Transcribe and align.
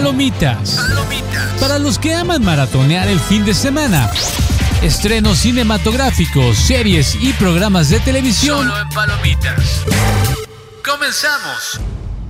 Palomitas. 0.00 0.80
Para 1.60 1.78
los 1.78 1.98
que 1.98 2.14
aman 2.14 2.42
maratonear 2.42 3.06
el 3.06 3.20
fin 3.20 3.44
de 3.44 3.52
semana. 3.52 4.10
Estrenos 4.80 5.36
cinematográficos, 5.36 6.56
series 6.56 7.18
y 7.20 7.34
programas 7.34 7.90
de 7.90 8.00
televisión. 8.00 8.66
Solo 8.66 8.80
en 8.80 8.88
Palomitas. 8.88 9.84
Comenzamos. 10.82 11.82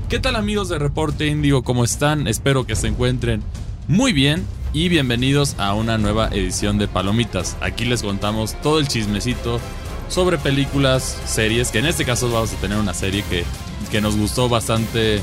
¿Qué 0.09 0.19
tal 0.19 0.35
amigos 0.35 0.69
de 0.69 0.81
Reporte 0.81 1.29
Índigo? 1.29 1.63
¿Cómo 1.63 1.85
están? 1.85 2.27
Espero 2.27 2.67
que 2.67 2.75
se 2.75 2.89
encuentren 2.89 3.41
muy 3.87 4.13
bien 4.13 4.45
y 4.73 4.89
bienvenidos 4.89 5.55
a 5.57 5.73
una 5.75 5.97
nueva 5.97 6.27
edición 6.33 6.77
de 6.77 6.89
Palomitas. 6.89 7.57
Aquí 7.61 7.85
les 7.85 8.03
contamos 8.03 8.61
todo 8.63 8.81
el 8.81 8.89
chismecito 8.89 9.61
sobre 10.09 10.39
películas, 10.39 11.17
series, 11.25 11.71
que 11.71 11.79
en 11.79 11.87
este 11.87 12.05
caso 12.05 12.33
vamos 12.33 12.53
a 12.53 12.57
tener 12.57 12.79
una 12.79 12.95
serie 12.95 13.23
que, 13.31 13.45
que 13.93 14.01
nos 14.01 14.17
gustó 14.17 14.49
bastante 14.49 15.21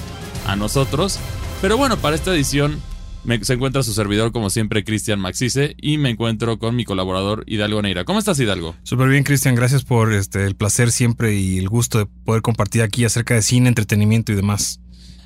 a 0.47 0.55
nosotros. 0.55 1.19
Pero 1.61 1.77
bueno, 1.77 1.97
para 1.97 2.15
esta 2.15 2.33
edición 2.33 2.79
me- 3.23 3.43
se 3.43 3.53
encuentra 3.53 3.83
su 3.83 3.93
servidor 3.93 4.31
como 4.31 4.49
siempre 4.49 4.83
Cristian 4.83 5.19
Maxice 5.19 5.75
y 5.81 5.97
me 5.97 6.09
encuentro 6.11 6.59
con 6.59 6.75
mi 6.75 6.85
colaborador 6.85 7.43
Hidalgo 7.47 7.81
Neira. 7.81 8.05
¿Cómo 8.05 8.19
estás 8.19 8.39
Hidalgo? 8.39 8.75
Súper 8.83 9.09
bien, 9.09 9.23
Cristian. 9.23 9.55
Gracias 9.55 9.83
por 9.83 10.13
este, 10.13 10.45
el 10.45 10.55
placer 10.55 10.91
siempre 10.91 11.35
y 11.35 11.57
el 11.57 11.67
gusto 11.67 11.97
de 11.99 12.05
poder 12.05 12.41
compartir 12.41 12.83
aquí 12.83 13.03
acerca 13.05 13.33
de 13.33 13.41
cine, 13.41 13.69
entretenimiento 13.69 14.31
y 14.31 14.35
demás. 14.35 14.79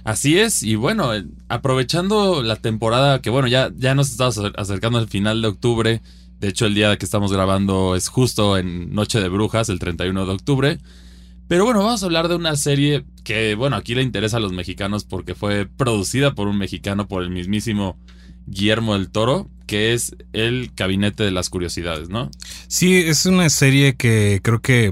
Así 0.03 0.39
es, 0.39 0.63
y 0.63 0.73
bueno, 0.75 1.13
eh, 1.13 1.25
aprovechando 1.47 2.41
la 2.41 2.55
temporada 2.55 3.21
que 3.21 3.29
bueno, 3.29 3.47
ya, 3.47 3.69
ya 3.75 3.93
nos 3.93 4.09
estamos 4.09 4.35
acer- 4.39 4.53
acercando 4.57 4.97
al 4.97 5.07
final 5.07 5.43
de 5.43 5.49
octubre, 5.49 6.01
de 6.39 6.47
hecho 6.47 6.65
el 6.65 6.73
día 6.73 6.97
que 6.97 7.05
estamos 7.05 7.31
grabando 7.31 7.95
es 7.95 8.07
justo 8.07 8.57
en 8.57 8.95
Noche 8.95 9.19
de 9.19 9.29
Brujas, 9.29 9.69
el 9.69 9.77
31 9.77 10.25
de 10.25 10.31
octubre, 10.31 10.79
pero 11.51 11.65
bueno, 11.65 11.83
vamos 11.83 12.01
a 12.01 12.05
hablar 12.05 12.29
de 12.29 12.35
una 12.35 12.55
serie 12.55 13.03
que 13.25 13.55
bueno, 13.55 13.75
aquí 13.75 13.93
le 13.93 14.03
interesa 14.03 14.37
a 14.37 14.39
los 14.39 14.53
mexicanos 14.53 15.03
porque 15.03 15.35
fue 15.35 15.65
producida 15.65 16.33
por 16.33 16.47
un 16.47 16.57
mexicano, 16.57 17.09
por 17.09 17.23
el 17.23 17.29
mismísimo 17.29 17.97
Guillermo 18.47 18.93
del 18.93 19.09
Toro, 19.09 19.49
que 19.67 19.91
es 19.91 20.15
El 20.31 20.71
Gabinete 20.77 21.25
de 21.25 21.31
las 21.31 21.49
Curiosidades, 21.49 22.07
¿no? 22.07 22.31
Sí, 22.69 22.95
es 22.95 23.25
una 23.25 23.49
serie 23.49 23.95
que 23.95 24.39
creo 24.41 24.61
que 24.61 24.91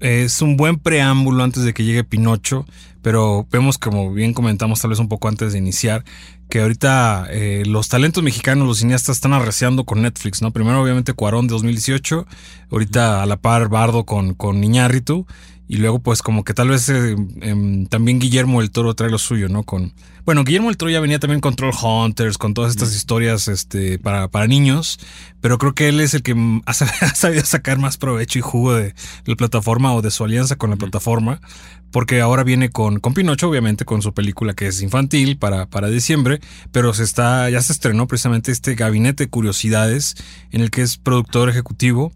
es 0.00 0.42
un 0.42 0.56
buen 0.56 0.76
preámbulo 0.80 1.44
antes 1.44 1.62
de 1.62 1.72
que 1.72 1.84
llegue 1.84 2.02
Pinocho, 2.02 2.66
pero 3.00 3.46
vemos 3.52 3.78
como 3.78 4.12
bien 4.12 4.34
comentamos 4.34 4.80
tal 4.80 4.90
vez 4.90 4.98
un 4.98 5.08
poco 5.08 5.28
antes 5.28 5.52
de 5.52 5.60
iniciar, 5.60 6.04
que 6.52 6.60
ahorita 6.60 7.28
eh, 7.30 7.62
los 7.64 7.88
talentos 7.88 8.22
mexicanos, 8.22 8.68
los 8.68 8.80
cineastas 8.80 9.16
están 9.16 9.32
arreciando 9.32 9.84
con 9.84 10.02
Netflix, 10.02 10.42
¿no? 10.42 10.50
Primero 10.50 10.82
obviamente 10.82 11.14
Cuarón 11.14 11.46
de 11.46 11.52
2018, 11.52 12.26
ahorita 12.70 13.22
a 13.22 13.26
la 13.26 13.38
par 13.38 13.70
Bardo 13.70 14.04
con, 14.04 14.34
con 14.34 14.62
Iñárritu, 14.62 15.26
y 15.66 15.76
luego 15.78 16.00
pues 16.00 16.20
como 16.20 16.44
que 16.44 16.52
tal 16.52 16.68
vez 16.68 16.90
eh, 16.90 17.16
em, 17.40 17.86
también 17.86 18.18
Guillermo 18.18 18.60
del 18.60 18.70
Toro 18.70 18.92
trae 18.92 19.08
lo 19.08 19.16
suyo, 19.16 19.48
¿no? 19.48 19.62
Con, 19.62 19.94
bueno, 20.26 20.44
Guillermo 20.44 20.68
del 20.68 20.76
Toro 20.76 20.90
ya 20.90 21.00
venía 21.00 21.18
también 21.18 21.40
con 21.40 21.56
Troll 21.56 21.72
Hunters, 21.82 22.36
con 22.36 22.52
todas 22.52 22.72
estas 22.72 22.94
historias 22.94 23.48
este, 23.48 23.98
para, 23.98 24.28
para 24.28 24.46
niños, 24.46 25.00
pero 25.40 25.56
creo 25.56 25.74
que 25.74 25.88
él 25.88 26.00
es 26.00 26.12
el 26.12 26.22
que 26.22 26.34
ha 26.66 26.74
sabido 26.74 27.46
sacar 27.46 27.78
más 27.78 27.96
provecho 27.96 28.38
y 28.38 28.42
jugo 28.42 28.74
de 28.74 28.94
la 29.24 29.36
plataforma 29.36 29.94
o 29.94 30.02
de 30.02 30.10
su 30.10 30.22
alianza 30.22 30.56
con 30.56 30.68
la 30.68 30.76
plataforma, 30.76 31.40
porque 31.90 32.20
ahora 32.20 32.44
viene 32.44 32.68
con, 32.68 33.00
con 33.00 33.14
Pinocho, 33.14 33.48
obviamente, 33.48 33.86
con 33.86 34.02
su 34.02 34.12
película 34.12 34.52
que 34.52 34.66
es 34.66 34.82
infantil 34.82 35.38
para, 35.38 35.64
para 35.64 35.88
diciembre, 35.88 36.41
pero 36.70 36.94
se 36.94 37.02
está, 37.02 37.48
ya 37.50 37.62
se 37.62 37.72
estrenó 37.72 38.06
precisamente 38.06 38.52
este 38.52 38.74
gabinete 38.74 39.24
de 39.24 39.30
curiosidades 39.30 40.16
en 40.50 40.60
el 40.60 40.70
que 40.70 40.82
es 40.82 40.96
productor 40.98 41.48
ejecutivo 41.48 42.12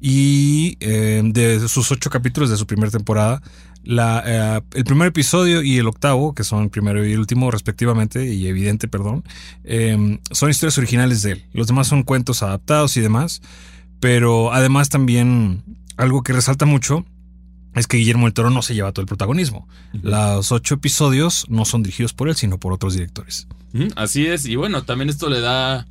y 0.00 0.76
eh, 0.80 1.22
de 1.24 1.68
sus 1.68 1.90
ocho 1.92 2.10
capítulos 2.10 2.50
de 2.50 2.56
su 2.56 2.66
primera 2.66 2.90
temporada, 2.90 3.42
la, 3.82 4.22
eh, 4.26 4.60
el 4.74 4.84
primer 4.84 5.08
episodio 5.08 5.62
y 5.62 5.78
el 5.78 5.86
octavo, 5.86 6.34
que 6.34 6.44
son 6.44 6.64
el 6.64 6.70
primero 6.70 7.06
y 7.06 7.12
el 7.12 7.18
último 7.18 7.50
respectivamente, 7.50 8.32
y 8.32 8.46
evidente, 8.46 8.88
perdón, 8.88 9.24
eh, 9.64 10.18
son 10.30 10.50
historias 10.50 10.78
originales 10.78 11.22
de 11.22 11.32
él. 11.32 11.44
Los 11.52 11.66
demás 11.66 11.86
son 11.86 12.02
cuentos 12.02 12.42
adaptados 12.42 12.96
y 12.96 13.00
demás, 13.00 13.42
pero 14.00 14.52
además 14.52 14.88
también 14.88 15.62
algo 15.96 16.22
que 16.22 16.32
resalta 16.32 16.64
mucho 16.64 17.04
es 17.74 17.86
que 17.86 17.96
Guillermo 17.98 18.26
del 18.26 18.34
Toro 18.34 18.50
no 18.50 18.62
se 18.62 18.74
lleva 18.74 18.92
todo 18.92 19.02
el 19.02 19.06
protagonismo. 19.06 19.68
Los 20.02 20.52
ocho 20.52 20.74
episodios 20.74 21.46
no 21.48 21.64
son 21.64 21.82
dirigidos 21.82 22.12
por 22.12 22.28
él, 22.28 22.34
sino 22.36 22.58
por 22.58 22.72
otros 22.72 22.94
directores. 22.94 23.46
Así 23.96 24.26
es, 24.26 24.46
y 24.46 24.56
bueno, 24.56 24.82
también 24.82 25.08
esto 25.10 25.28
le 25.30 25.40
da 25.40 25.86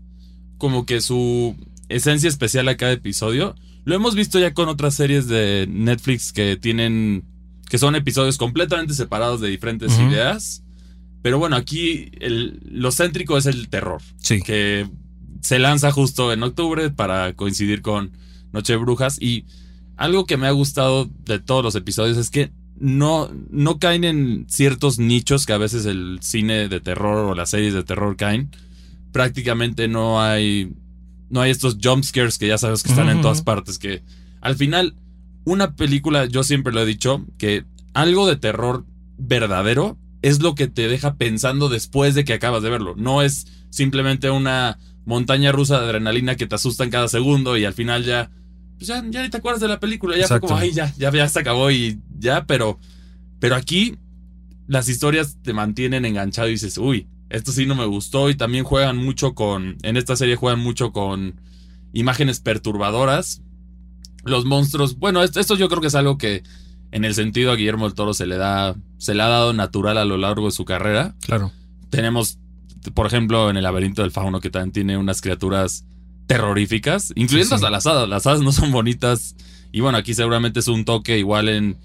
como 0.57 0.85
que 0.85 0.99
su 1.01 1.55
esencia 1.87 2.27
especial 2.27 2.67
a 2.67 2.75
cada 2.77 2.91
episodio. 2.91 3.55
Lo 3.85 3.95
hemos 3.95 4.13
visto 4.15 4.39
ya 4.39 4.53
con 4.53 4.67
otras 4.67 4.93
series 4.95 5.27
de 5.27 5.65
Netflix 5.69 6.33
que 6.33 6.57
tienen, 6.57 7.23
que 7.69 7.77
son 7.77 7.95
episodios 7.95 8.37
completamente 8.37 8.93
separados 8.93 9.39
de 9.41 9.47
diferentes 9.49 9.97
ideas. 9.99 10.63
Pero 11.21 11.39
bueno, 11.39 11.55
aquí 11.55 12.11
el- 12.19 12.59
lo 12.69 12.91
céntrico 12.91 13.37
es 13.37 13.45
el 13.45 13.69
terror, 13.69 14.01
Sí. 14.17 14.41
que 14.41 14.87
se 15.41 15.59
lanza 15.59 15.91
justo 15.91 16.31
en 16.33 16.43
octubre 16.43 16.89
para 16.89 17.33
coincidir 17.33 17.81
con 17.81 18.11
Noche 18.51 18.73
de 18.73 18.77
Brujas. 18.77 19.21
Y 19.21 19.45
algo 19.99 20.25
que 20.25 20.37
me 20.37 20.47
ha 20.47 20.51
gustado 20.51 21.09
de 21.25 21.39
todos 21.39 21.61
los 21.61 21.75
episodios 21.75 22.17
es 22.17 22.29
que 22.29 22.51
no, 22.79 23.29
no 23.51 23.79
caen 23.79 24.05
en 24.05 24.45
ciertos 24.47 24.97
nichos 24.97 25.45
que 25.45 25.51
a 25.51 25.57
veces 25.57 25.85
el 25.85 26.19
cine 26.21 26.69
de 26.69 26.79
terror 26.79 27.25
o 27.25 27.35
las 27.35 27.49
series 27.49 27.73
de 27.73 27.83
terror 27.83 28.15
caen. 28.15 28.49
Prácticamente 29.11 29.89
no 29.89 30.21
hay. 30.21 30.71
No 31.29 31.41
hay 31.41 31.51
estos 31.51 31.77
jump 31.83 32.05
scares 32.05 32.37
que 32.37 32.47
ya 32.47 32.57
sabes 32.57 32.81
que 32.81 32.91
están 32.91 33.09
en 33.09 33.19
todas 33.21 33.41
partes. 33.41 33.77
Que 33.77 34.01
al 34.39 34.55
final, 34.55 34.95
una 35.43 35.75
película, 35.75 36.25
yo 36.25 36.43
siempre 36.43 36.71
lo 36.71 36.81
he 36.81 36.85
dicho, 36.85 37.25
que 37.37 37.65
algo 37.93 38.25
de 38.25 38.37
terror 38.37 38.85
verdadero 39.17 39.97
es 40.21 40.41
lo 40.41 40.55
que 40.55 40.67
te 40.67 40.87
deja 40.87 41.15
pensando 41.15 41.67
después 41.67 42.15
de 42.15 42.23
que 42.23 42.33
acabas 42.33 42.63
de 42.63 42.69
verlo. 42.69 42.95
No 42.95 43.21
es 43.21 43.47
simplemente 43.69 44.31
una 44.31 44.79
montaña 45.05 45.51
rusa 45.51 45.77
de 45.77 45.87
adrenalina 45.87 46.37
que 46.37 46.47
te 46.47 46.55
asusta 46.55 46.85
en 46.85 46.89
cada 46.89 47.09
segundo 47.09 47.57
y 47.57 47.65
al 47.65 47.73
final 47.73 48.05
ya. 48.05 48.31
Pues 48.79 48.87
ya, 48.87 49.03
ya 49.09 49.21
ni 49.21 49.29
te 49.29 49.37
acuerdas 49.37 49.59
de 49.59 49.67
la 49.67 49.79
película. 49.79 50.15
Ya 50.15 50.23
Exacto. 50.23 50.47
fue 50.47 50.55
como, 50.55 50.61
ay, 50.61 50.71
ya, 50.71 50.93
ya, 50.97 51.11
ya 51.11 51.27
se 51.27 51.39
acabó 51.39 51.69
y 51.69 51.99
ya, 52.17 52.45
pero. 52.45 52.79
Pero 53.39 53.55
aquí 53.55 53.97
las 54.67 54.87
historias 54.87 55.37
te 55.41 55.53
mantienen 55.53 56.05
enganchado 56.05 56.47
y 56.47 56.51
dices, 56.51 56.77
uy, 56.77 57.07
esto 57.29 57.51
sí 57.51 57.65
no 57.65 57.75
me 57.75 57.85
gustó. 57.85 58.29
Y 58.29 58.35
también 58.35 58.63
juegan 58.63 58.95
mucho 58.95 59.35
con. 59.35 59.77
En 59.83 59.97
esta 59.97 60.15
serie 60.15 60.37
juegan 60.37 60.61
mucho 60.61 60.93
con 60.93 61.41
imágenes 61.91 62.39
perturbadoras. 62.39 63.41
Los 64.23 64.45
monstruos. 64.45 64.97
Bueno, 64.97 65.23
esto, 65.23 65.41
esto 65.41 65.55
yo 65.57 65.67
creo 65.67 65.81
que 65.81 65.87
es 65.87 65.95
algo 65.95 66.17
que 66.17 66.43
en 66.91 67.03
el 67.03 67.15
sentido 67.15 67.51
a 67.51 67.55
Guillermo 67.57 67.85
del 67.85 67.95
Toro 67.95 68.13
se 68.13 68.27
le 68.27 68.37
da. 68.37 68.75
Se 68.97 69.13
le 69.13 69.23
ha 69.23 69.27
dado 69.27 69.51
natural 69.51 69.97
a 69.97 70.05
lo 70.05 70.17
largo 70.17 70.45
de 70.45 70.51
su 70.51 70.63
carrera. 70.63 71.15
Claro. 71.19 71.51
Tenemos, 71.89 72.39
por 72.93 73.07
ejemplo, 73.07 73.49
en 73.49 73.57
el 73.57 73.63
laberinto 73.63 74.03
del 74.03 74.11
fauno, 74.11 74.39
que 74.39 74.49
también 74.49 74.71
tiene 74.71 74.97
unas 74.97 75.19
criaturas 75.19 75.85
terroríficas, 76.29 77.11
incluyendo 77.15 77.43
Sí, 77.43 77.49
sí. 77.49 77.55
hasta 77.55 77.69
las 77.69 77.85
hadas. 77.87 78.07
Las 78.07 78.25
hadas 78.27 78.41
no 78.41 78.51
son 78.51 78.71
bonitas. 78.71 79.35
Y 79.71 79.81
bueno, 79.81 79.97
aquí 79.97 80.13
seguramente 80.13 80.59
es 80.61 80.67
un 80.67 80.85
toque 80.85 81.17
igual 81.17 81.49
en, 81.49 81.77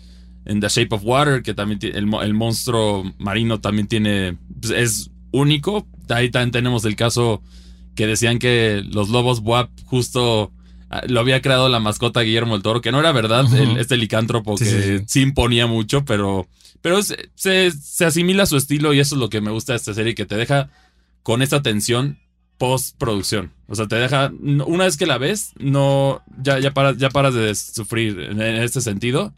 en 0.45 0.61
The 0.61 0.69
Shape 0.69 0.95
of 0.95 1.03
Water, 1.05 1.43
que 1.43 1.55
también 1.55 1.81
el, 1.83 2.09
el 2.23 2.35
monstruo 2.35 3.11
marino 3.19 3.61
también 3.61 3.89
tiene, 3.89 4.37
pues, 4.61 4.73
es 4.73 5.11
único. 5.33 5.87
Ahí 6.11 6.31
también 6.31 6.51
tenemos 6.53 6.85
el 6.85 6.95
caso 6.97 7.43
que 7.95 8.07
decían 8.07 8.39
que 8.39 8.83
los 8.87 9.09
lobos 9.09 9.41
WAP 9.41 9.71
justo 9.85 10.53
ah, 10.91 11.03
lo 11.09 11.21
había 11.21 11.41
creado 11.41 11.69
la 11.69 11.81
mascota 11.81 12.21
Guillermo 12.21 12.53
del 12.55 12.63
Toro, 12.63 12.81
que 12.81 12.93
no 12.93 13.01
era 13.01 13.13
verdad, 13.13 13.47
el- 13.57 13.79
este 13.79 13.97
licántropo 13.97 14.57
Sí, 14.59 14.65
que 14.65 15.05
sí, 15.07 15.21
imponía 15.23 15.67
mucho, 15.67 16.05
pero, 16.05 16.47
pero 16.83 17.03
se, 17.03 17.31
se, 17.35 17.71
se 17.71 18.05
asimila 18.05 18.43
a 18.43 18.47
su 18.47 18.57
estilo 18.57 18.93
y 18.93 18.99
eso 19.01 19.15
es 19.15 19.21
lo 19.21 19.31
que 19.31 19.41
me 19.41 19.51
gusta 19.51 19.73
de 19.73 19.77
esta 19.79 19.95
serie, 19.95 20.15
que 20.15 20.27
te 20.27 20.37
deja 20.37 20.71
con 21.23 21.41
esta 21.41 21.63
tensión 21.63 22.19
postproducción. 22.59 23.53
O 23.67 23.75
sea, 23.75 23.87
te 23.89 23.97
deja, 23.97 24.33
una 24.67 24.85
vez 24.85 24.97
que 24.97 25.07
la 25.07 25.19
ves, 25.19 25.53
no, 25.59 26.23
ya, 26.43 26.59
ya, 26.59 26.73
paras, 26.73 26.97
ya 26.99 27.11
paras 27.11 27.35
de 27.35 27.55
sufrir 27.55 28.19
en, 28.21 28.41
en 28.41 28.63
este 28.63 28.81
sentido. 28.81 29.35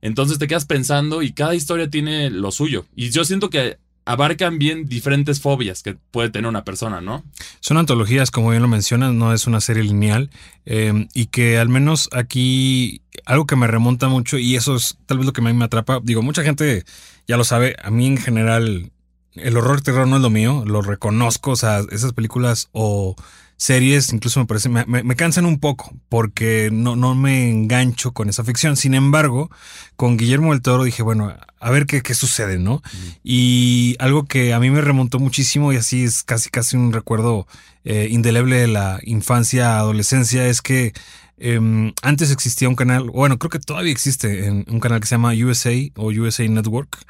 Entonces 0.00 0.38
te 0.38 0.48
quedas 0.48 0.64
pensando 0.64 1.22
y 1.22 1.32
cada 1.32 1.54
historia 1.54 1.88
tiene 1.88 2.30
lo 2.30 2.50
suyo. 2.50 2.86
Y 2.96 3.10
yo 3.10 3.24
siento 3.24 3.50
que 3.50 3.78
abarcan 4.04 4.58
bien 4.58 4.86
diferentes 4.88 5.40
fobias 5.40 5.82
que 5.82 5.94
puede 6.10 6.30
tener 6.30 6.48
una 6.48 6.64
persona, 6.64 7.00
¿no? 7.00 7.22
Son 7.60 7.76
antologías, 7.76 8.30
como 8.30 8.50
bien 8.50 8.62
lo 8.62 8.68
mencionas, 8.68 9.12
no 9.12 9.32
es 9.32 9.46
una 9.46 9.60
serie 9.60 9.84
lineal. 9.84 10.30
eh, 10.66 11.06
y 11.14 11.26
que 11.26 11.58
al 11.58 11.68
menos 11.68 12.08
aquí, 12.12 13.02
algo 13.24 13.46
que 13.46 13.56
me 13.56 13.66
remonta 13.66 14.08
mucho, 14.08 14.38
y 14.38 14.56
eso 14.56 14.76
es 14.76 14.98
tal 15.06 15.18
vez 15.18 15.26
lo 15.26 15.32
que 15.32 15.40
a 15.40 15.44
mí 15.44 15.52
me 15.52 15.64
atrapa. 15.64 16.00
Digo, 16.02 16.22
mucha 16.22 16.42
gente 16.42 16.84
ya 17.28 17.36
lo 17.36 17.44
sabe. 17.44 17.76
A 17.82 17.90
mí 17.90 18.06
en 18.06 18.18
general, 18.18 18.90
el 19.34 19.56
horror 19.56 19.80
terror 19.80 20.06
no 20.06 20.16
es 20.16 20.22
lo 20.22 20.30
mío, 20.30 20.64
lo 20.66 20.82
reconozco. 20.82 21.52
O 21.52 21.56
sea, 21.56 21.80
esas 21.90 22.12
películas 22.12 22.68
o 22.72 23.16
series 23.56 24.12
incluso 24.12 24.40
me 24.40 24.46
parece, 24.46 24.68
me, 24.68 25.14
cansan 25.14 25.46
un 25.46 25.60
poco 25.60 25.94
porque 26.08 26.70
no, 26.72 26.96
no 26.96 27.14
me 27.14 27.48
engancho 27.48 28.12
con 28.12 28.28
esa 28.28 28.42
ficción. 28.42 28.76
Sin 28.76 28.94
embargo, 28.94 29.50
con 29.96 30.16
Guillermo 30.16 30.52
del 30.52 30.62
Toro 30.62 30.84
dije, 30.84 31.02
bueno, 31.02 31.32
a 31.60 31.70
ver 31.70 31.86
qué, 31.86 32.02
qué 32.02 32.14
sucede, 32.14 32.58
¿no? 32.58 32.82
Y 33.22 33.94
algo 34.00 34.24
que 34.24 34.52
a 34.52 34.58
mí 34.58 34.70
me 34.70 34.80
remontó 34.80 35.20
muchísimo 35.20 35.72
y 35.72 35.76
así 35.76 36.02
es 36.02 36.24
casi 36.24 36.50
casi 36.50 36.76
un 36.76 36.92
recuerdo 36.92 37.46
eh, 37.84 38.08
indeleble 38.10 38.56
de 38.56 38.66
la 38.66 38.98
infancia, 39.02 39.78
adolescencia, 39.78 40.46
es 40.48 40.60
que 40.60 40.92
eh, 41.42 41.92
antes 42.02 42.30
existía 42.30 42.68
un 42.68 42.76
canal, 42.76 43.10
bueno, 43.10 43.38
creo 43.38 43.50
que 43.50 43.58
todavía 43.58 43.90
existe 43.90 44.48
un 44.50 44.80
canal 44.80 45.00
que 45.00 45.06
se 45.06 45.16
llama 45.16 45.32
USA 45.32 45.72
o 45.96 46.06
USA 46.12 46.48
Network. 46.48 47.04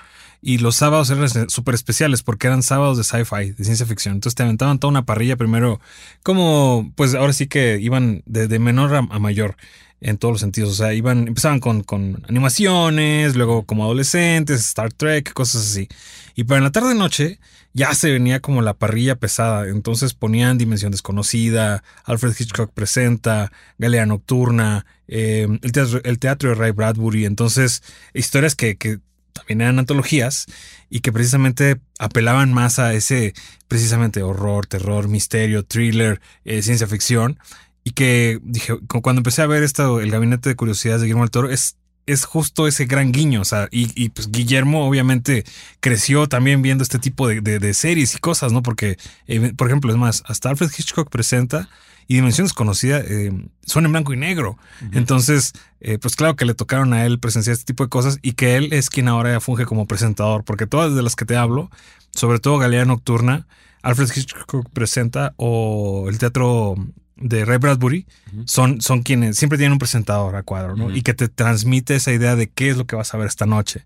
y 0.44 0.58
los 0.58 0.74
sábados 0.74 1.08
eran 1.10 1.50
súper 1.50 1.74
especiales 1.74 2.22
porque 2.24 2.48
eran 2.48 2.64
sábados 2.64 2.98
de 2.98 3.04
sci-fi, 3.04 3.52
de 3.52 3.64
ciencia 3.64 3.86
ficción. 3.86 4.14
Entonces 4.14 4.34
te 4.34 4.42
aventaban 4.42 4.78
toda 4.80 4.90
una 4.90 5.04
parrilla 5.04 5.36
primero, 5.36 5.80
como 6.24 6.92
pues 6.96 7.14
ahora 7.14 7.32
sí 7.32 7.46
que 7.46 7.78
iban 7.80 8.22
de, 8.26 8.58
menor 8.58 8.94
a, 8.94 9.18
mayor 9.18 9.56
en 10.02 10.18
todos 10.18 10.32
los 10.32 10.40
sentidos. 10.40 10.70
O 10.70 10.74
sea, 10.74 10.92
iban, 10.92 11.28
empezaban 11.28 11.60
con, 11.60 11.82
con 11.82 12.22
animaciones, 12.28 13.34
luego 13.36 13.64
como 13.64 13.84
adolescentes, 13.84 14.60
Star 14.60 14.92
Trek, 14.92 15.32
cosas 15.32 15.62
así. 15.62 15.88
Y 16.34 16.44
para 16.44 16.60
la 16.60 16.72
tarde 16.72 16.94
noche 16.94 17.38
ya 17.72 17.94
se 17.94 18.10
venía 18.10 18.40
como 18.40 18.60
la 18.62 18.74
parrilla 18.74 19.16
pesada. 19.16 19.68
Entonces 19.68 20.14
ponían 20.14 20.58
Dimensión 20.58 20.92
Desconocida, 20.92 21.82
Alfred 22.04 22.34
Hitchcock 22.38 22.72
presenta, 22.72 23.52
Galea 23.78 24.04
Nocturna, 24.06 24.84
eh, 25.08 25.46
el, 25.62 25.72
teatro, 25.72 26.00
el, 26.04 26.18
teatro, 26.18 26.50
de 26.50 26.54
Ray 26.56 26.72
Bradbury. 26.72 27.24
Entonces, 27.24 27.82
historias 28.12 28.54
que, 28.54 28.76
que 28.76 28.98
también 29.32 29.62
eran 29.62 29.78
antologías 29.78 30.46
y 30.90 31.00
que 31.00 31.12
precisamente 31.12 31.80
apelaban 31.98 32.52
más 32.52 32.78
a 32.78 32.92
ese 32.92 33.32
precisamente 33.68 34.22
horror, 34.22 34.66
terror, 34.66 35.08
misterio, 35.08 35.64
thriller, 35.64 36.20
eh, 36.44 36.62
ciencia 36.62 36.86
ficción. 36.86 37.38
Y 37.84 37.92
que 37.92 38.38
dije, 38.42 38.74
cuando 39.02 39.20
empecé 39.20 39.42
a 39.42 39.46
ver 39.46 39.62
esto, 39.62 40.00
el 40.00 40.10
gabinete 40.10 40.48
de 40.48 40.56
curiosidades 40.56 41.00
de 41.00 41.06
Guillermo 41.06 41.24
del 41.24 41.30
Toro, 41.30 41.50
es, 41.50 41.76
es 42.06 42.24
justo 42.24 42.68
ese 42.68 42.84
gran 42.84 43.12
guiño. 43.12 43.40
O 43.40 43.44
sea, 43.44 43.68
y, 43.70 44.08
pues 44.10 44.30
Guillermo 44.30 44.86
obviamente 44.86 45.44
creció 45.80 46.28
también 46.28 46.62
viendo 46.62 46.82
este 46.82 46.98
tipo 46.98 47.28
de, 47.28 47.74
series 47.74 48.14
y 48.14 48.18
cosas, 48.18 48.52
¿no? 48.52 48.62
Porque, 48.62 48.98
eh, 49.26 49.52
por 49.56 49.66
ejemplo, 49.66 49.90
es 49.90 49.98
más, 49.98 50.22
hasta 50.26 50.50
Alfred 50.50 50.70
Hitchcock 50.76 51.10
presenta 51.10 51.68
y 52.08 52.16
Dimensión 52.16 52.46
Desconocida 52.46 53.00
eh, 53.00 53.32
son 53.64 53.86
en 53.86 53.92
blanco 53.92 54.12
y 54.12 54.16
negro. 54.16 54.58
Entonces, 54.92 55.52
eh, 55.80 55.98
pues 55.98 56.16
claro 56.16 56.36
que 56.36 56.44
le 56.44 56.54
tocaron 56.54 56.92
a 56.92 57.06
él 57.06 57.18
presenciar 57.18 57.54
este 57.54 57.64
tipo 57.64 57.84
de 57.84 57.90
cosas 57.90 58.18
y 58.22 58.32
que 58.32 58.56
él 58.56 58.72
es 58.72 58.90
quien 58.90 59.08
ahora 59.08 59.40
funge 59.40 59.64
como 59.64 59.86
presentador, 59.86 60.44
porque 60.44 60.66
todas 60.66 60.94
de 60.94 61.02
las 61.02 61.16
que 61.16 61.24
te 61.24 61.36
hablo, 61.36 61.70
sobre 62.12 62.38
todo 62.38 62.58
Galea 62.58 62.84
Nocturna, 62.84 63.46
Alfred 63.82 64.10
Hitchcock 64.14 64.68
presenta 64.70 65.34
o 65.36 66.06
el 66.08 66.18
teatro 66.18 66.76
de 67.22 67.44
Ray 67.44 67.58
Bradbury 67.58 68.06
son, 68.44 68.80
son 68.80 69.02
quienes 69.02 69.36
siempre 69.38 69.58
tienen 69.58 69.72
un 69.72 69.78
presentador 69.78 70.36
a 70.36 70.42
cuadro, 70.42 70.76
¿no? 70.76 70.94
Y 70.94 71.02
que 71.02 71.14
te 71.14 71.28
transmite 71.28 71.94
esa 71.94 72.12
idea 72.12 72.36
de 72.36 72.48
qué 72.48 72.70
es 72.70 72.76
lo 72.76 72.86
que 72.86 72.96
vas 72.96 73.14
a 73.14 73.18
ver 73.18 73.26
esta 73.26 73.46
noche. 73.46 73.84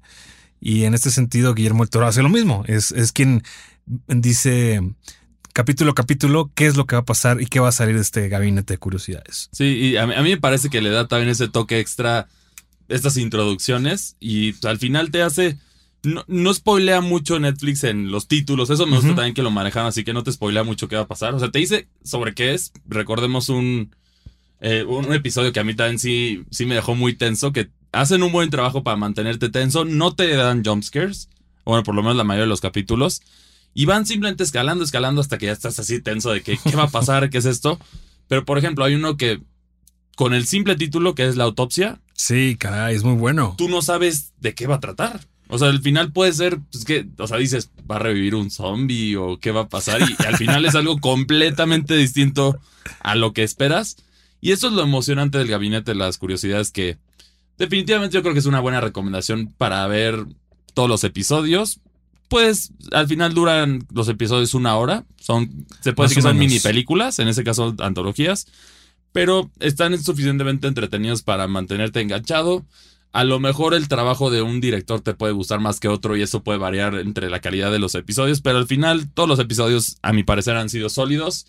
Y 0.60 0.84
en 0.84 0.94
este 0.94 1.10
sentido, 1.10 1.54
Guillermo 1.54 1.82
el 1.82 1.90
Toro 1.90 2.06
hace 2.06 2.22
lo 2.22 2.28
mismo. 2.28 2.64
Es, 2.66 2.92
es 2.92 3.12
quien 3.12 3.42
dice 4.08 4.80
capítulo 5.52 5.92
a 5.92 5.94
capítulo 5.94 6.50
qué 6.54 6.66
es 6.66 6.76
lo 6.76 6.86
que 6.86 6.96
va 6.96 7.00
a 7.00 7.04
pasar 7.06 7.40
y 7.40 7.46
qué 7.46 7.60
va 7.60 7.68
a 7.68 7.72
salir 7.72 7.94
de 7.94 8.02
este 8.02 8.28
gabinete 8.28 8.74
de 8.74 8.78
curiosidades. 8.78 9.48
Sí, 9.52 9.64
y 9.64 9.96
a 9.96 10.06
mí, 10.06 10.14
me 10.22 10.36
parece 10.36 10.68
que 10.68 10.82
le 10.82 10.90
da 10.90 11.08
también 11.08 11.30
ese 11.30 11.48
toque 11.48 11.80
extra 11.80 12.28
estas 12.88 13.16
introducciones 13.16 14.16
y 14.20 14.54
al 14.66 14.78
final 14.78 15.10
te 15.10 15.22
hace... 15.22 15.56
No, 16.02 16.24
no 16.28 16.54
spoilea 16.54 17.00
mucho 17.00 17.38
Netflix 17.40 17.82
en 17.84 18.10
los 18.10 18.28
títulos, 18.28 18.70
eso 18.70 18.86
me 18.86 18.96
gusta 18.96 19.14
también 19.14 19.34
que 19.34 19.42
lo 19.42 19.50
manejan, 19.50 19.86
así 19.86 20.04
que 20.04 20.12
no 20.12 20.22
te 20.22 20.30
spoilea 20.30 20.62
mucho 20.62 20.88
qué 20.88 20.96
va 20.96 21.02
a 21.02 21.08
pasar. 21.08 21.34
O 21.34 21.40
sea, 21.40 21.50
te 21.50 21.58
dice 21.58 21.88
sobre 22.04 22.34
qué 22.34 22.54
es. 22.54 22.72
Recordemos 22.86 23.48
un, 23.48 23.90
eh, 24.60 24.84
un, 24.84 25.12
episodio 25.12 25.52
que 25.52 25.60
a 25.60 25.64
mí 25.64 25.74
también 25.74 25.98
sí, 25.98 26.44
sí 26.50 26.64
me 26.64 26.74
dejó 26.74 26.94
muy 26.94 27.14
tenso, 27.14 27.52
que 27.52 27.70
hacen 27.92 28.22
un 28.22 28.32
buen 28.32 28.50
trabajo 28.50 28.82
para 28.82 28.96
mantenerte 28.96 29.48
tenso, 29.48 29.84
no 29.84 30.14
te 30.14 30.28
dan 30.34 30.64
jumpscares, 30.64 31.28
bueno, 31.64 31.82
por 31.82 31.94
lo 31.94 32.02
menos 32.02 32.16
la 32.16 32.24
mayoría 32.24 32.44
de 32.44 32.50
los 32.50 32.60
capítulos, 32.60 33.22
y 33.74 33.84
van 33.84 34.06
simplemente 34.06 34.44
escalando, 34.44 34.84
escalando 34.84 35.20
hasta 35.20 35.38
que 35.38 35.46
ya 35.46 35.52
estás 35.52 35.78
así 35.78 36.00
tenso 36.00 36.30
de 36.30 36.42
que, 36.42 36.56
qué 36.56 36.76
va 36.76 36.84
a 36.84 36.90
pasar, 36.90 37.28
qué 37.28 37.38
es 37.38 37.44
esto. 37.44 37.78
Pero, 38.28 38.44
por 38.44 38.58
ejemplo, 38.58 38.84
hay 38.84 38.94
uno 38.94 39.16
que 39.16 39.40
con 40.16 40.32
el 40.32 40.46
simple 40.46 40.76
título 40.76 41.14
que 41.14 41.26
es 41.26 41.36
la 41.36 41.44
autopsia. 41.44 42.00
Sí, 42.14 42.56
caray, 42.58 42.96
es 42.96 43.04
muy 43.04 43.14
bueno. 43.14 43.54
Tú 43.58 43.68
no 43.68 43.82
sabes 43.82 44.32
de 44.40 44.54
qué 44.54 44.66
va 44.66 44.76
a 44.76 44.80
tratar. 44.80 45.20
O 45.48 45.58
sea, 45.58 45.68
al 45.68 45.80
final 45.80 46.12
puede 46.12 46.32
ser, 46.32 46.58
pues 46.72 46.84
que, 46.84 47.06
o 47.18 47.26
sea, 47.26 47.38
dices, 47.38 47.70
va 47.90 47.96
a 47.96 48.00
revivir 48.00 48.34
un 48.34 48.50
zombie 48.50 49.16
o 49.16 49.38
qué 49.38 49.52
va 49.52 49.62
a 49.62 49.68
pasar. 49.68 50.00
Y, 50.00 50.22
al 50.24 50.36
final 50.36 50.64
es 50.64 50.74
algo 50.74 50.98
completamente 50.98 51.96
distinto 51.96 52.58
a 53.00 53.14
lo 53.14 53.32
que 53.32 53.42
esperas. 53.42 53.96
Y 54.40 54.52
eso 54.52 54.68
es 54.68 54.72
lo 54.72 54.82
emocionante 54.82 55.38
del 55.38 55.48
gabinete 55.48 55.92
de 55.92 55.96
las 55.96 56.18
curiosidades 56.18 56.70
que 56.70 56.98
definitivamente 57.58 58.14
yo 58.14 58.22
creo 58.22 58.34
que 58.34 58.40
es 58.40 58.46
una 58.46 58.60
buena 58.60 58.80
recomendación 58.80 59.52
para 59.56 59.86
ver 59.86 60.26
todos 60.74 60.88
los 60.88 61.04
episodios 61.04 61.80
pues 62.28 62.72
al 62.92 63.06
final 63.06 63.34
duran 63.34 63.86
los 63.92 64.08
episodios 64.08 64.54
una 64.54 64.76
hora. 64.76 65.04
Son, 65.20 65.66
se 65.80 65.92
puede 65.92 66.08
decir 66.08 66.22
que 66.22 66.28
son 66.28 66.38
mini 66.38 66.60
películas, 66.60 67.18
en 67.18 67.28
ese 67.28 67.44
caso 67.44 67.74
antologías, 67.78 68.46
pero 69.12 69.50
están 69.60 70.00
suficientemente 70.02 70.66
entretenidos 70.66 71.22
para 71.22 71.46
mantenerte 71.46 72.00
enganchado. 72.00 72.64
A 73.16 73.24
lo 73.24 73.40
mejor 73.40 73.74
el 73.74 73.88
trabajo 73.88 74.30
de 74.30 74.42
un 74.42 74.60
director 74.60 75.00
te 75.00 75.14
puede 75.14 75.32
gustar 75.32 75.60
más 75.60 75.80
que 75.80 75.88
otro 75.88 76.16
y 76.16 76.22
eso 76.22 76.42
puede 76.42 76.58
variar 76.58 76.96
entre 76.96 77.30
la 77.30 77.40
calidad 77.40 77.72
de 77.72 77.78
los 77.78 77.94
episodios, 77.94 78.40
pero 78.40 78.58
al 78.58 78.66
final 78.66 79.08
todos 79.12 79.28
los 79.28 79.38
episodios 79.38 79.96
a 80.02 80.12
mi 80.12 80.22
parecer 80.22 80.56
han 80.56 80.68
sido 80.68 80.88
sólidos 80.88 81.46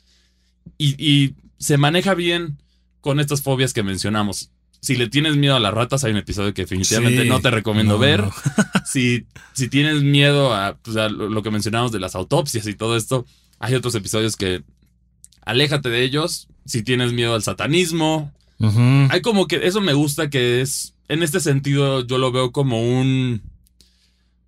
y 0.78 1.34
se 1.60 1.78
maneja 1.78 2.14
bien 2.14 2.58
con 3.02 3.20
estas 3.20 3.42
fobias 3.42 3.74
que 3.74 3.84
mencionamos 3.84 4.52
si 4.82 4.96
le 4.96 5.10
tienes 5.10 5.36
miedo 5.38 5.56
a 5.56 5.60
las 5.60 5.74
ratas, 5.74 6.04
hay 6.04 6.12
un 6.12 6.18
episodio 6.18 6.54
que 6.54 6.64
definitivamente 6.64 7.26
no 7.26 7.42
te 7.42 7.52
recomiendo 7.52 7.98
ver. 7.98 8.24
si, 8.86 9.26
si 9.54 9.70
tienes 9.70 10.02
miedo 10.02 10.54
pues, 10.82 10.98
a, 10.98 11.10
lo 11.10 11.42
que 11.44 11.52
mencionamos 11.52 11.92
de 11.92 12.00
las 12.00 12.16
autopsias 12.16 12.68
y 12.68 12.74
todo 12.74 12.96
esto, 12.96 13.26
hay 13.60 13.76
otros 13.76 13.96
episodios 13.96 14.36
que 14.36 14.64
aléjate 15.42 15.90
de 15.90 16.04
ellos. 16.04 16.48
Si 16.66 16.84
tienes 16.84 17.14
miedo 17.14 17.34
al 17.34 17.44
satanismo, 17.44 18.32
hay 19.10 19.22
como 19.22 19.48
que 19.48 19.68
eso 19.68 19.82
me 19.82 19.94
gusta 19.94 20.30
que 20.30 20.62
es, 20.62 20.94
en 21.08 21.24
este 21.24 21.40
sentido 21.40 22.06
yo 22.06 22.18
lo 22.18 22.32
veo 22.32 22.52
como 22.52 22.82
un, 22.82 23.42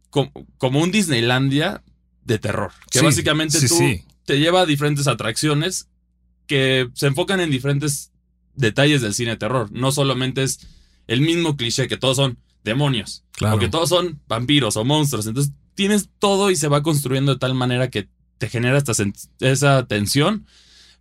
como, 0.09 0.79
un 0.79 0.91
Disneylandia 0.91 1.83
de 2.23 2.39
terror, 2.39 2.71
que 2.91 3.01
básicamente 3.01 3.59
tú 3.67 3.77
te 4.25 4.39
lleva 4.39 4.61
a 4.61 4.65
diferentes 4.65 5.07
atracciones 5.07 5.87
que 6.45 6.89
se 6.93 7.07
enfocan 7.07 7.39
en 7.39 7.51
diferentes 7.51 8.11
detalles 8.55 9.01
del 9.01 9.13
cine 9.13 9.31
de 9.31 9.37
terror. 9.37 9.71
No 9.71 9.91
solamente 9.91 10.43
es 10.43 10.59
el 11.07 11.21
mismo 11.21 11.55
cliché 11.55 11.87
que 11.87 11.97
todos 11.97 12.17
son 12.17 12.37
demonios. 12.63 13.23
Claro. 13.31 13.55
O 13.55 13.59
que 13.59 13.69
todos 13.69 13.89
son 13.89 14.19
vampiros 14.27 14.75
o 14.75 14.83
monstruos. 14.83 15.27
Entonces 15.27 15.53
tienes 15.75 16.09
todo 16.19 16.51
y 16.51 16.55
se 16.55 16.67
va 16.67 16.83
construyendo 16.83 17.33
de 17.33 17.39
tal 17.39 17.55
manera 17.55 17.89
que 17.89 18.09
te 18.37 18.49
genera 18.49 18.77
esta 18.77 18.93
esa 19.39 19.87
tensión. 19.87 20.45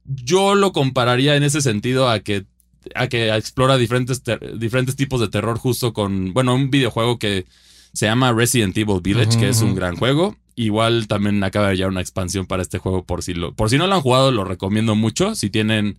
Yo 0.05 0.55
lo 0.55 0.73
compararía 0.73 1.37
en 1.37 1.43
ese 1.43 1.61
sentido 1.61 2.09
a 2.09 2.21
que, 2.21 2.47
a 2.95 3.09
que 3.09 3.35
explora 3.35 3.77
diferentes, 3.77 4.23
diferentes 4.57 4.97
tipos 4.97 5.21
de 5.21 5.29
terror 5.29 5.59
justo 5.59 5.93
con, 5.93 6.33
bueno, 6.33 6.55
un 6.55 6.71
videojuego 6.71 7.19
que 7.19 7.47
se 7.93 8.07
llama 8.07 8.33
Resident 8.33 8.77
Evil 8.77 9.01
Village, 9.03 9.39
que 9.39 9.49
es 9.49 9.63
un 9.63 9.75
gran 9.75 9.97
juego. 9.97 10.37
Igual 10.55 11.07
también 11.07 11.43
acaba 11.45 11.69
de 11.69 11.77
llegar 11.77 11.91
una 11.91 12.01
expansión 12.01 12.47
para 12.47 12.63
este 12.63 12.79
juego 12.79 13.05
por 13.05 13.23
si, 13.23 13.35
lo, 13.35 13.55
por 13.55 13.71
si 13.71 13.79
no 13.79 13.87
lo 13.87 13.95
han 13.95 14.01
jugado, 14.01 14.31
lo 14.31 14.45
recomiendo 14.45 14.95
mucho. 14.95 15.35
Si 15.35 15.51
tienen 15.51 15.99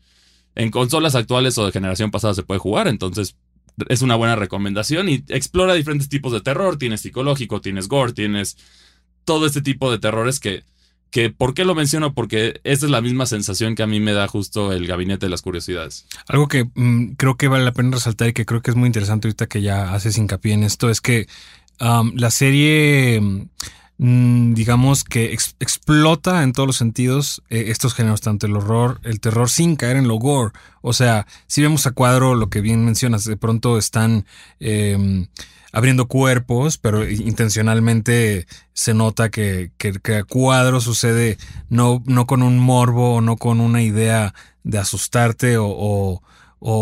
en 0.56 0.72
consolas 0.72 1.16
actuales 1.16 1.58
o 1.58 1.66
de 1.66 1.72
generación 1.72 2.12
pasada 2.12 2.34
se 2.34 2.44
puede 2.44 2.60
jugar, 2.60 2.88
entonces 2.88 3.36
es 3.88 4.02
una 4.02 4.16
buena 4.16 4.36
recomendación 4.36 5.08
y 5.08 5.24
explora 5.30 5.74
diferentes 5.74 6.10
tipos 6.10 6.34
de 6.34 6.42
terror. 6.42 6.78
Tienes 6.78 7.02
psicológico, 7.02 7.62
tienes 7.62 7.88
gore, 7.88 8.14
tienes 8.14 8.58
todo 9.24 9.46
este 9.46 9.62
tipo 9.62 9.92
de 9.92 10.00
terrores 10.00 10.40
que, 10.40 10.64
que 11.12 11.30
¿por 11.30 11.54
qué 11.54 11.66
lo 11.66 11.76
menciono? 11.76 12.14
Porque 12.14 12.60
esta 12.64 12.86
es 12.86 12.92
la 12.92 13.02
misma 13.02 13.26
sensación 13.26 13.76
que 13.76 13.84
a 13.84 13.88
mí 13.88 14.00
me 14.00 14.14
da 14.14 14.28
justo 14.28 14.72
el 14.72 14.88
gabinete 14.88 15.26
de 15.26 15.30
las 15.30 15.42
curiosidades. 15.42 16.06
Algo 16.28 16.48
que 16.48 16.70
mm, 16.74 17.14
creo 17.18 17.36
que 17.36 17.48
vale 17.48 17.66
la 17.66 17.74
pena 17.74 17.92
resaltar 17.92 18.30
y 18.30 18.34
que 18.34 18.46
creo 18.46 18.62
que 18.62 18.72
es 18.72 18.78
muy 18.78 18.88
interesante 18.88 19.28
ahorita 19.28 19.48
que 19.48 19.62
ya 19.62 19.94
haces 19.94 20.18
hincapié 20.18 20.54
en 20.54 20.64
esto 20.64 20.90
es 20.90 21.02
que 21.02 21.28
la 21.80 22.30
serie 22.30 23.22
Mm, 24.02 24.54
digamos 24.54 25.04
que 25.04 25.34
explota 25.34 26.44
en 26.44 26.54
todos 26.54 26.66
los 26.66 26.78
sentidos 26.78 27.44
eh, 27.50 27.66
estos 27.68 27.94
géneros, 27.94 28.22
tanto 28.22 28.48
el 28.48 28.56
horror, 28.56 29.02
el 29.04 29.20
terror, 29.20 29.50
sin 29.50 29.76
caer 29.76 29.98
en 29.98 30.08
lo 30.08 30.16
gore. 30.16 30.54
O 30.82 30.94
sea, 30.94 31.28
si 31.48 31.62
vemos 31.62 31.86
a 31.86 31.92
cuadro 31.92 32.34
lo 32.34 32.50
que 32.50 32.62
bien 32.62 32.86
mencionas, 32.86 33.26
de 33.26 33.36
pronto 33.36 33.78
están 33.78 34.26
em, 34.62 35.28
abriendo 35.72 36.08
cuerpos, 36.08 36.78
pero 36.78 37.08
intencionalmente 37.08 38.48
se 38.74 38.94
nota 38.94 39.30
que, 39.30 39.72
que, 39.78 40.16
a 40.16 40.24
cuadro 40.24 40.82
sucede 40.82 41.38
no, 41.70 42.04
no 42.06 42.26
con 42.26 42.44
un 42.44 42.60
morbo 42.60 43.16
o 43.16 43.22
no 43.22 43.38
con 43.38 43.60
una 43.62 43.82
idea 43.82 44.34
de 44.64 44.78
asustarte 44.78 45.58
o 45.58 46.22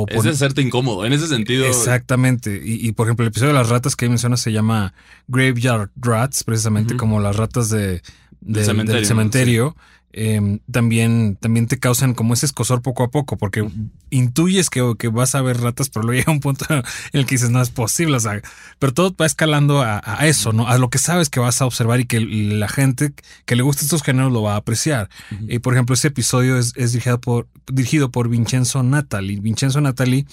es 0.08 0.24
de 0.24 0.29
hacerte 0.32 0.62
incómodo, 0.62 1.06
en 1.06 1.13
ese 1.13 1.27
sentido. 1.27 1.65
Exactamente. 1.65 2.60
Y, 2.63 2.91
por 2.94 3.08
ejemplo, 3.08 3.24
el 3.24 3.29
episodio 3.29 3.53
de 3.53 3.60
las 3.60 3.70
ratas 3.70 3.96
que 3.96 4.06
ahí 4.06 4.10
mencionas 4.10 4.41
se 4.41 4.51
llama 4.51 4.94
Graveyard 5.27 5.91
Rats, 5.96 6.44
precisamente 6.44 6.98
como 6.98 7.20
las 7.20 7.36
ratas 7.36 7.70
de, 7.70 8.01
del 8.41 9.06
cementerio. 9.06 9.75
Em, 10.18 10.60
también, 10.72 11.38
también 11.40 11.68
te 11.68 11.80
causan 11.80 12.14
como 12.14 12.34
ese 12.34 12.46
escosor 12.46 12.82
poco 12.82 13.04
a 13.04 13.12
poco, 13.12 13.38
porque 13.38 13.68
intuyes 14.10 14.70
que, 14.70 14.96
que 14.98 15.08
vas 15.10 15.36
a 15.36 15.42
ver 15.42 15.62
ratas, 15.62 15.90
pero 15.90 16.06
luego 16.06 16.20
llega 16.20 16.32
un 16.32 16.40
punto 16.40 16.66
en 16.70 16.84
el 17.14 17.26
que 17.26 17.36
dices, 17.36 17.50
no 17.50 17.62
es 17.62 17.70
posible, 17.70 18.18
o 18.18 18.20
sea, 18.20 18.42
pero 18.80 18.94
todo 18.94 19.16
va 19.20 19.26
escalando 19.26 19.82
a, 19.82 20.02
a 20.04 20.28
eso, 20.28 20.54
¿no? 20.54 20.68
A 20.68 20.78
lo 20.78 20.90
que 20.90 20.98
sabes 20.98 21.30
que 21.30 21.40
vas 21.40 21.62
a 21.62 21.66
observar 21.66 22.00
y 22.00 22.06
que 22.06 22.20
la 22.20 22.68
gente 22.68 23.14
que 23.46 23.56
le 23.56 23.64
gusta 23.64 23.84
estos 23.84 24.04
géneros 24.04 24.32
lo 24.32 24.42
va 24.42 24.54
a 24.54 24.58
apreciar. 24.58 25.10
Y 25.48 25.60
por 25.60 25.74
ejemplo, 25.74 25.94
ese 25.94 26.10
episodio 26.10 26.58
es, 26.58 26.74
es 26.76 26.94
dirigido, 26.94 27.22
por, 27.22 27.48
dirigido 27.68 28.12
por 28.12 28.30
Vincenzo 28.30 28.84
Natali. 28.84 29.40
Vincenzo 29.40 29.82
Natali 29.82 30.26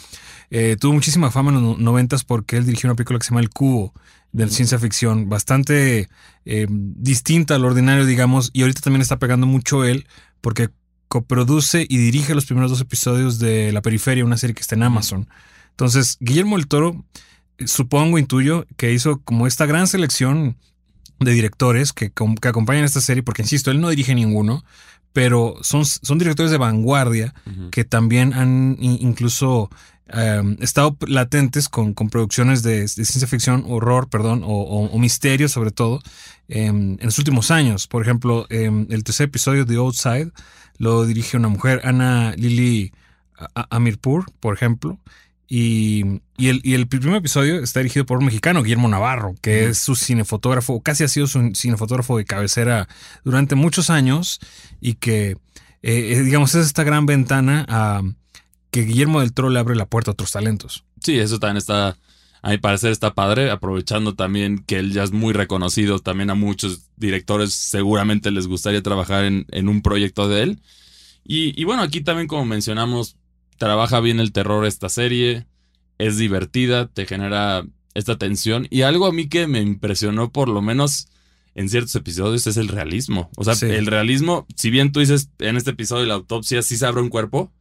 eh, 0.51 0.77
tuvo 0.81 0.93
muchísima 0.93 1.31
fama 1.31 1.53
en 1.53 1.63
los 1.63 1.79
noventas 1.79 2.25
porque 2.25 2.57
él 2.57 2.67
dirigió 2.67 2.89
una 2.89 2.97
película 2.97 3.19
que 3.19 3.25
se 3.25 3.31
llama 3.31 3.41
El 3.41 3.51
Cubo 3.51 3.93
de 4.35 4.49
ciencia 4.49 4.81
ficción, 4.81 5.29
bastante 5.29 6.09
eh, 6.45 6.67
distinta 6.69 7.55
al 7.55 7.65
ordinario, 7.65 8.05
digamos, 8.05 8.51
y 8.53 8.63
ahorita 8.63 8.81
también 8.81 9.01
está 9.01 9.19
pegando 9.19 9.47
mucho 9.47 9.85
él 9.85 10.07
porque 10.41 10.71
coproduce 11.07 11.87
y 11.89 11.97
dirige 11.99 12.35
los 12.35 12.45
primeros 12.45 12.71
dos 12.73 12.81
episodios 12.81 13.39
de 13.39 13.71
La 13.71 13.81
Periferia, 13.81 14.25
una 14.25 14.37
serie 14.37 14.55
que 14.55 14.63
está 14.63 14.75
en 14.75 14.83
Amazon. 14.83 15.29
Entonces, 15.71 16.17
Guillermo 16.19 16.57
el 16.57 16.67
Toro, 16.67 17.05
eh, 17.59 17.69
supongo, 17.69 18.19
intuyo, 18.19 18.67
que 18.77 18.93
hizo 18.93 19.21
como 19.23 19.47
esta 19.47 19.67
gran 19.67 19.87
selección 19.87 20.57
de 21.21 21.33
directores 21.33 21.93
que, 21.93 22.11
que 22.11 22.49
acompañan 22.49 22.85
esta 22.85 23.01
serie, 23.01 23.23
porque 23.23 23.43
insisto, 23.43 23.71
él 23.71 23.81
no 23.81 23.89
dirige 23.89 24.17
ninguno, 24.17 24.65
pero 25.13 25.55
son, 25.63 25.87
son 25.87 26.19
directores 26.19 26.51
de 26.51 26.59
vanguardia 26.59 27.35
que 27.71 27.85
también 27.85 28.35
han 28.35 28.77
incluso 28.81 29.71
Em, 30.07 30.59
estado 30.61 30.99
latentes 31.07 31.71
con, 31.71 31.95
con 31.95 32.11
producciones 32.11 32.63
de, 32.63 32.89
ciencia 32.89 33.27
ficción, 33.27 33.65
horror, 33.67 34.11
perdón, 34.11 34.43
o, 34.45 34.99
misterio 34.99 35.49
sobre 35.49 35.71
todo, 35.71 36.03
em, 36.49 36.93
en 37.01 37.05
los 37.05 37.19
últimos 37.19 37.51
años. 37.51 37.87
Por 37.87 38.03
ejemplo, 38.03 38.47
em, 38.51 38.87
el 38.91 39.03
tercer 39.03 39.29
episodio 39.29 39.65
de 39.65 39.77
Outside 39.77 40.31
lo 40.77 41.07
dirige 41.07 41.37
una 41.39 41.49
mujer, 41.49 41.81
Ana 41.85 42.35
Lili 42.37 42.93
Amirpur, 43.71 44.27
por 44.41 44.55
ejemplo. 44.55 44.99
Y, 45.47 46.03
el, 46.39 46.61
y, 46.65 46.75
el, 46.75 46.87
primer 46.87 47.17
episodio 47.17 47.63
está 47.63 47.81
dirigido 47.81 48.07
por 48.07 48.19
un 48.19 48.25
mexicano, 48.25 48.63
Guillermo 48.63 48.89
Navarro, 48.89 49.35
que 49.41 49.67
es 49.67 49.79
su 49.79 49.95
cinefotógrafo, 49.95 50.83
casi 50.83 51.05
ha 51.05 51.09
sido 51.09 51.27
su 51.27 51.53
cinefotógrafo 51.55 52.17
de 52.17 52.25
cabecera 52.25 52.89
durante 53.25 53.55
muchos 53.55 53.91
años 53.91 54.41
y 54.81 54.95
que, 54.95 55.37
eh, 55.83 56.13
eh, 56.13 56.23
digamos, 56.23 56.55
es 56.55 56.67
esta 56.67 56.83
gran 56.83 57.07
ventana 57.07 57.65
a 57.69 58.03
que 58.75 58.83
Guillermo 58.83 59.21
del 59.21 59.33
Toro 59.33 59.51
le 59.51 59.61
abre 59.61 59.77
la 59.77 59.87
puerta 59.87 60.11
a 60.11 60.15
otros 60.15 60.33
talentos. 60.33 60.83
Sí, 61.01 61.17
eso 61.17 61.39
también 61.39 61.59
está, 61.59 61.97
a 62.43 62.51
mi 62.51 62.59
parecer 62.59 62.91
está 62.91 63.15
padre, 63.15 63.53
aprovechando 63.53 64.17
también 64.17 64.65
que 64.65 64.81
él 64.81 64.93
ya 64.93 65.05
es 65.05 65.13
muy 65.13 65.33
reconocido, 65.33 66.01
también 66.01 66.29
a 66.29 66.35
muchos 66.35 66.91
directores 66.97 67.55
seguramente 67.55 68.33
les 68.33 68.49
gustaría 68.49 68.83
trabajar 68.83 69.27
en, 69.27 69.69
un 69.69 69.81
proyecto 69.81 70.29
de 70.29 70.43
él. 70.43 70.63
Y, 71.23 71.63
bueno, 71.63 71.83
aquí 71.83 72.01
también 72.01 72.27
como 72.27 72.47
mencionamos, 72.47 73.17
trabaja 73.59 74.01
bien 74.01 74.19
el 74.19 74.33
terror 74.33 74.67
esta 74.67 74.89
serie, 74.89 75.47
es 75.99 76.19
divertida, 76.19 76.89
te 76.89 77.07
genera 77.07 77.65
esta 77.95 78.19
tensión 78.19 78.67
y 78.71 78.83
algo 78.83 79.07
a 79.07 79.13
mí 79.13 79.29
que 79.29 79.47
me 79.47 79.61
impresionó 79.61 80.33
por 80.33 80.49
lo 80.49 80.63
menos 80.63 81.07
en 81.55 81.69
ciertos 81.69 81.95
episodios 81.95 82.49
es 82.49 82.57
el 82.57 82.67
realismo. 82.67 83.31
O 83.37 83.45
sea, 83.45 83.55
el 83.69 83.87
realismo, 83.87 84.49
si 84.57 84.71
bien 84.71 84.91
tú 84.91 84.99
dices 84.99 85.31
en 85.39 85.57
este 85.57 85.71
episodio 85.71 86.03
de 86.03 86.09
la 86.09 86.15
autopsia 86.15 86.61
sí 86.63 86.77
se 86.77 86.87
abre 86.87 87.03
un 87.03 87.09
cuerpo, 87.09 87.53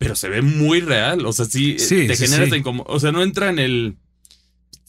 pero 0.00 0.16
se 0.16 0.30
ve 0.30 0.40
muy 0.40 0.80
real. 0.80 1.26
O 1.26 1.32
sea, 1.32 1.44
sí, 1.44 1.76
eh, 1.78 2.06
te 2.06 2.16
genera 2.16 2.46
sí. 2.46 2.62
O 2.86 2.98
sea, 2.98 3.12
no 3.12 3.22
entra 3.22 3.50
en 3.50 3.58
el, 3.58 3.96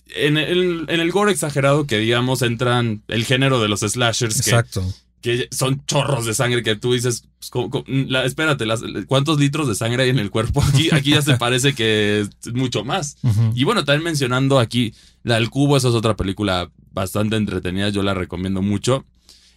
en 0.07 0.37
el. 0.37 0.85
En 0.87 1.01
el 1.01 1.11
gore 1.11 1.33
exagerado 1.33 1.85
que, 1.85 1.97
digamos, 1.97 2.41
entran 2.41 3.03
el 3.09 3.25
género 3.25 3.61
de 3.61 3.67
los 3.67 3.81
slashers. 3.81 4.37
Exacto. 4.37 4.81
Que, 5.19 5.49
son 5.51 5.85
chorros 5.85 6.25
de 6.25 6.33
sangre 6.33 6.63
que 6.63 6.77
tú 6.77 6.93
dices, 6.93 7.25
pues, 7.51 7.83
la, 7.87 8.23
espérate, 8.23 8.65
¿cuántos 9.05 9.37
litros 9.37 9.67
de 9.67 9.75
sangre 9.75 10.03
hay 10.03 10.11
en 10.11 10.17
el 10.17 10.31
cuerpo? 10.31 10.63
Aquí, 10.73 10.87
aquí 10.93 11.09
ya 11.09 11.21
se 11.21 11.35
parece 11.35 11.75
que 11.75 12.21
es 12.21 12.53
mucho 12.53 12.85
más. 12.85 13.17
Y 13.53 13.65
bueno, 13.65 13.83
también 13.83 14.05
mencionando 14.05 14.59
aquí, 14.59 14.93
la 15.23 15.35
del 15.35 15.49
cubo, 15.49 15.75
esa 15.75 15.89
es 15.89 15.93
otra 15.93 16.15
película 16.15 16.71
bastante 16.93 17.35
entretenida, 17.35 17.89
yo 17.89 18.01
la 18.01 18.13
recomiendo 18.13 18.61
mucho. 18.61 19.05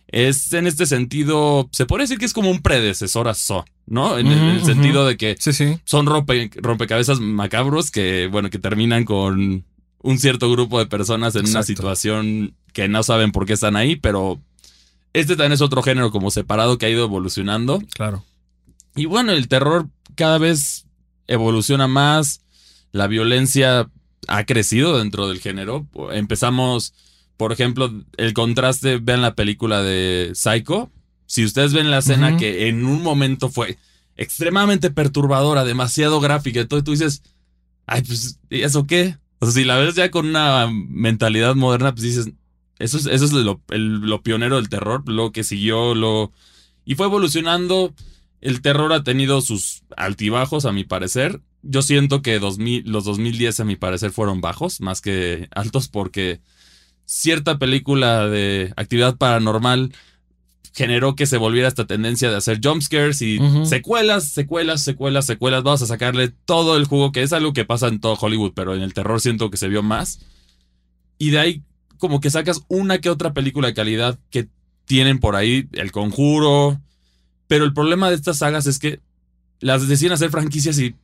Es 0.09 0.53
en 0.53 0.67
este 0.67 0.87
sentido, 0.87 1.69
se 1.71 1.87
puede 1.87 2.03
decir 2.03 2.19
que 2.19 2.25
es 2.25 2.33
como 2.33 2.51
un 2.51 2.61
predecesor 2.61 3.29
a 3.29 3.35
So. 3.35 3.65
¿No? 3.87 4.19
En, 4.19 4.27
el 4.29 4.65
sentido 4.65 5.07
de 5.07 5.17
que 5.17 5.37
son 5.85 6.07
rompe, 6.07 6.51
rompecabezas 6.57 7.21
macabros 7.21 7.91
que, 7.91 8.29
bueno, 8.31 8.51
que 8.51 8.59
terminan 8.59 9.05
con 9.05 9.65
un 10.03 10.19
cierto 10.19 10.51
grupo 10.51 10.79
de 10.79 10.87
personas 10.87 11.35
en 11.37 11.49
una 11.49 11.63
situación 11.63 12.55
que 12.73 12.89
no 12.89 13.03
saben 13.03 13.33
por 13.33 13.47
qué 13.47 13.55
están 13.55 13.77
ahí, 13.77 13.97
pero 13.97 14.41
este 15.13 15.37
también 15.37 15.53
es 15.53 15.61
otro 15.63 15.83
género 15.83 16.11
como 16.11 16.31
separado 16.31 16.77
que 16.77 16.87
ha 16.87 16.91
ido 16.91 17.05
evolucionando. 17.05 17.83
Claro. 17.95 18.25
Y 18.97 19.07
bueno, 19.07 19.33
el 19.33 19.49
terror 19.49 19.89
cada 20.15 20.39
vez 20.39 20.87
evoluciona 21.27 21.89
más, 21.89 22.43
la 22.93 23.07
violencia 23.07 23.89
ha 24.29 24.45
crecido 24.45 24.99
dentro 24.99 25.29
del 25.29 25.41
género. 25.41 25.87
Empezamos, 26.13 26.95
por 27.37 27.53
ejemplo, 27.53 27.93
el 28.17 28.35
contraste, 28.35 28.99
vean 28.99 29.23
la 29.23 29.35
película 29.35 29.83
de 29.83 30.33
Psycho, 30.35 30.91
si 31.27 31.45
ustedes 31.45 31.73
ven 31.73 31.91
la 31.91 31.99
escena 31.99 32.37
que 32.37 32.69
en 32.69 32.85
un 32.85 33.03
momento 33.03 33.49
fue 33.49 33.79
extremadamente 34.17 34.91
perturbadora, 34.91 35.65
demasiado 35.65 36.21
gráfica, 36.21 36.61
entonces 36.61 36.85
tú 36.85 36.91
dices, 36.93 37.23
ay, 37.87 38.03
pues, 38.03 38.39
¿y 38.51 38.63
eso 38.63 38.87
qué? 38.87 39.19
O 39.39 39.47
sea, 39.47 39.55
si 39.55 39.65
la 39.65 39.77
ves 39.77 39.95
ya 39.95 40.11
con 40.11 40.27
una 40.27 40.69
mentalidad 40.71 41.55
moderna, 41.55 41.93
pues 41.93 42.03
dices, 42.03 42.31
eso 42.79 42.99
es, 42.99 43.07
eso 43.07 43.25
es 43.25 43.33
lo, 43.33 43.61
lo 43.69 44.23
pionero 44.23 44.57
del 44.57 44.69
terror, 44.69 45.09
lo 45.09 45.33
que 45.33 45.45
siguió, 45.45 45.95
lo... 45.95 46.33
Y 46.85 46.97
fue 46.97 47.07
evolucionando. 47.07 47.95
El 48.41 48.61
terror 48.61 48.93
ha 48.93 49.03
tenido 49.03 49.41
sus 49.41 49.85
altibajos, 49.97 50.67
a 50.67 50.73
mi 50.73 50.85
parecer. 50.85 51.41
Yo 51.63 51.81
siento 51.81 52.21
que 52.21 52.39
2000, 52.39 52.85
los 52.87 53.05
2010, 53.05 53.61
a 53.61 53.65
mi 53.65 53.77
parecer, 53.77 54.11
fueron 54.11 54.43
bajos, 54.43 54.81
más 54.81 55.01
que 55.01 55.49
altos, 55.53 55.89
porque 55.89 56.41
cierta 57.07 57.59
película 57.59 58.27
de 58.29 58.73
actividad 58.77 59.17
paranormal 59.17 59.93
generó 60.75 61.15
que 61.15 61.27
se 61.27 61.37
volviera 61.37 61.69
esta 61.69 61.87
tendencia 61.87 62.31
de 62.31 62.37
hacer 62.37 62.61
jumpscares 62.63 63.23
y 63.23 63.39
secuelas, 63.65 64.25
secuelas, 64.25 64.83
secuelas, 64.83 65.25
secuelas. 65.25 65.63
Vamos 65.63 65.83
a 65.83 65.87
sacarle 65.87 66.33
todo 66.45 66.77
el 66.77 66.87
jugo, 66.87 67.13
que 67.13 67.23
es 67.23 67.33
algo 67.33 67.53
que 67.53 67.65
pasa 67.65 67.87
en 67.87 68.01
todo 68.01 68.19
Hollywood, 68.21 68.53
pero 68.55 68.75
en 68.75 68.83
el 68.83 68.93
terror 68.93 69.21
siento 69.21 69.51
que 69.51 69.57
se 69.57 69.69
vio 69.69 69.83
más. 69.83 70.21
Y 71.17 71.31
de 71.31 71.39
ahí 71.39 71.63
como 71.99 72.21
que 72.21 72.29
sacas 72.31 72.63
una 72.69 72.99
que 72.99 73.09
otra 73.09 73.33
película 73.33 73.69
de 73.69 73.75
calidad 73.75 74.19
que 74.31 74.49
tienen 74.85 75.21
por 75.21 75.37
ahí 75.37 75.69
El 75.73 75.93
Conjuro. 75.93 76.81
Pero 77.47 77.65
el 77.65 77.73
problema 77.73 78.09
de 78.09 78.17
estas 78.17 78.39
sagas 78.39 78.67
es 78.67 78.79
que 78.79 79.01
las 79.61 79.87
deciden 79.87 80.13
hacer 80.13 80.31
franquicias 80.31 80.79
y... 80.79 80.97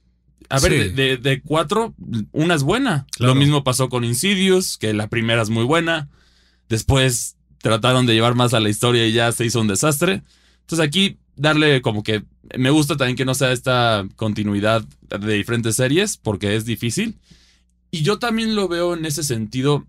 A 0.48 0.58
ver, 0.58 0.94
de, 0.94 1.42
cuatro, 1.42 1.94
una 2.32 2.54
es 2.54 2.64
buena. 2.64 3.06
Lo 3.18 3.36
mismo 3.36 3.62
pasó 3.62 3.88
con 3.88 4.04
Insidious, 4.04 4.78
que 4.78 4.92
la 4.94 5.06
primera 5.08 5.42
es 5.42 5.50
muy 5.50 5.64
buena. 5.64 6.08
Después 6.68 7.36
trataron 7.61 8.07
de 8.07 8.14
llevar 8.14 8.35
más 8.35 8.55
a 8.55 8.61
la 8.61 8.69
historia 8.69 9.07
y 9.07 9.12
ya 9.12 9.33
se 9.33 9.45
hizo 9.45 9.61
un 9.61 9.69
desastre. 9.69 10.23
Entonces 10.61 10.87
aquí 10.87 11.19
darle 11.37 11.83
como 11.83 12.02
que 12.02 12.25
me 12.57 12.71
gusta 12.71 12.97
también 12.97 13.17
que 13.17 13.25
no 13.25 13.35
sea 13.35 13.52
esta 13.52 14.07
continuidad 14.17 14.85
de 15.09 15.35
diferentes 15.35 15.76
series 15.76 16.17
porque 16.17 16.57
es 16.57 16.64
difícil. 16.64 17.17
Y 17.90 18.02
yo 18.02 18.19
también 18.19 18.55
lo 18.55 18.69
veo 18.69 18.95
en 18.95 19.05
ese 19.05 19.25
sentido 19.25 19.85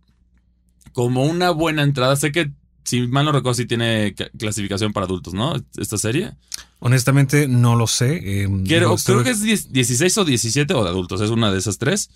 como 0.93 1.25
una 1.25 1.51
buena 1.51 1.83
entrada. 1.83 2.15
Sé 2.15 2.31
que, 2.31 2.51
si 2.83 3.07
mal 3.07 3.25
no 3.25 3.31
recuerdo, 3.31 3.55
si 3.55 3.65
tiene 3.65 4.15
clasificación 4.37 4.91
para 4.91 5.05
adultos, 5.05 5.33
¿no? 5.33 5.55
Esta 5.77 5.97
serie. 5.97 6.31
Honestamente, 6.79 7.47
no 7.47 7.75
lo 7.75 7.85
sé. 7.85 8.41
Em, 8.41 8.65
creo, 8.65 8.95
creo 8.95 9.23
que 9.23 9.29
es 9.29 9.71
16 9.71 10.17
o 10.17 10.25
17 10.25 10.73
o 10.73 10.83
de 10.83 10.89
adultos, 10.89 11.21
es 11.21 11.29
una 11.29 11.51
de 11.51 11.59
esas 11.59 11.77
tres. 11.77 12.09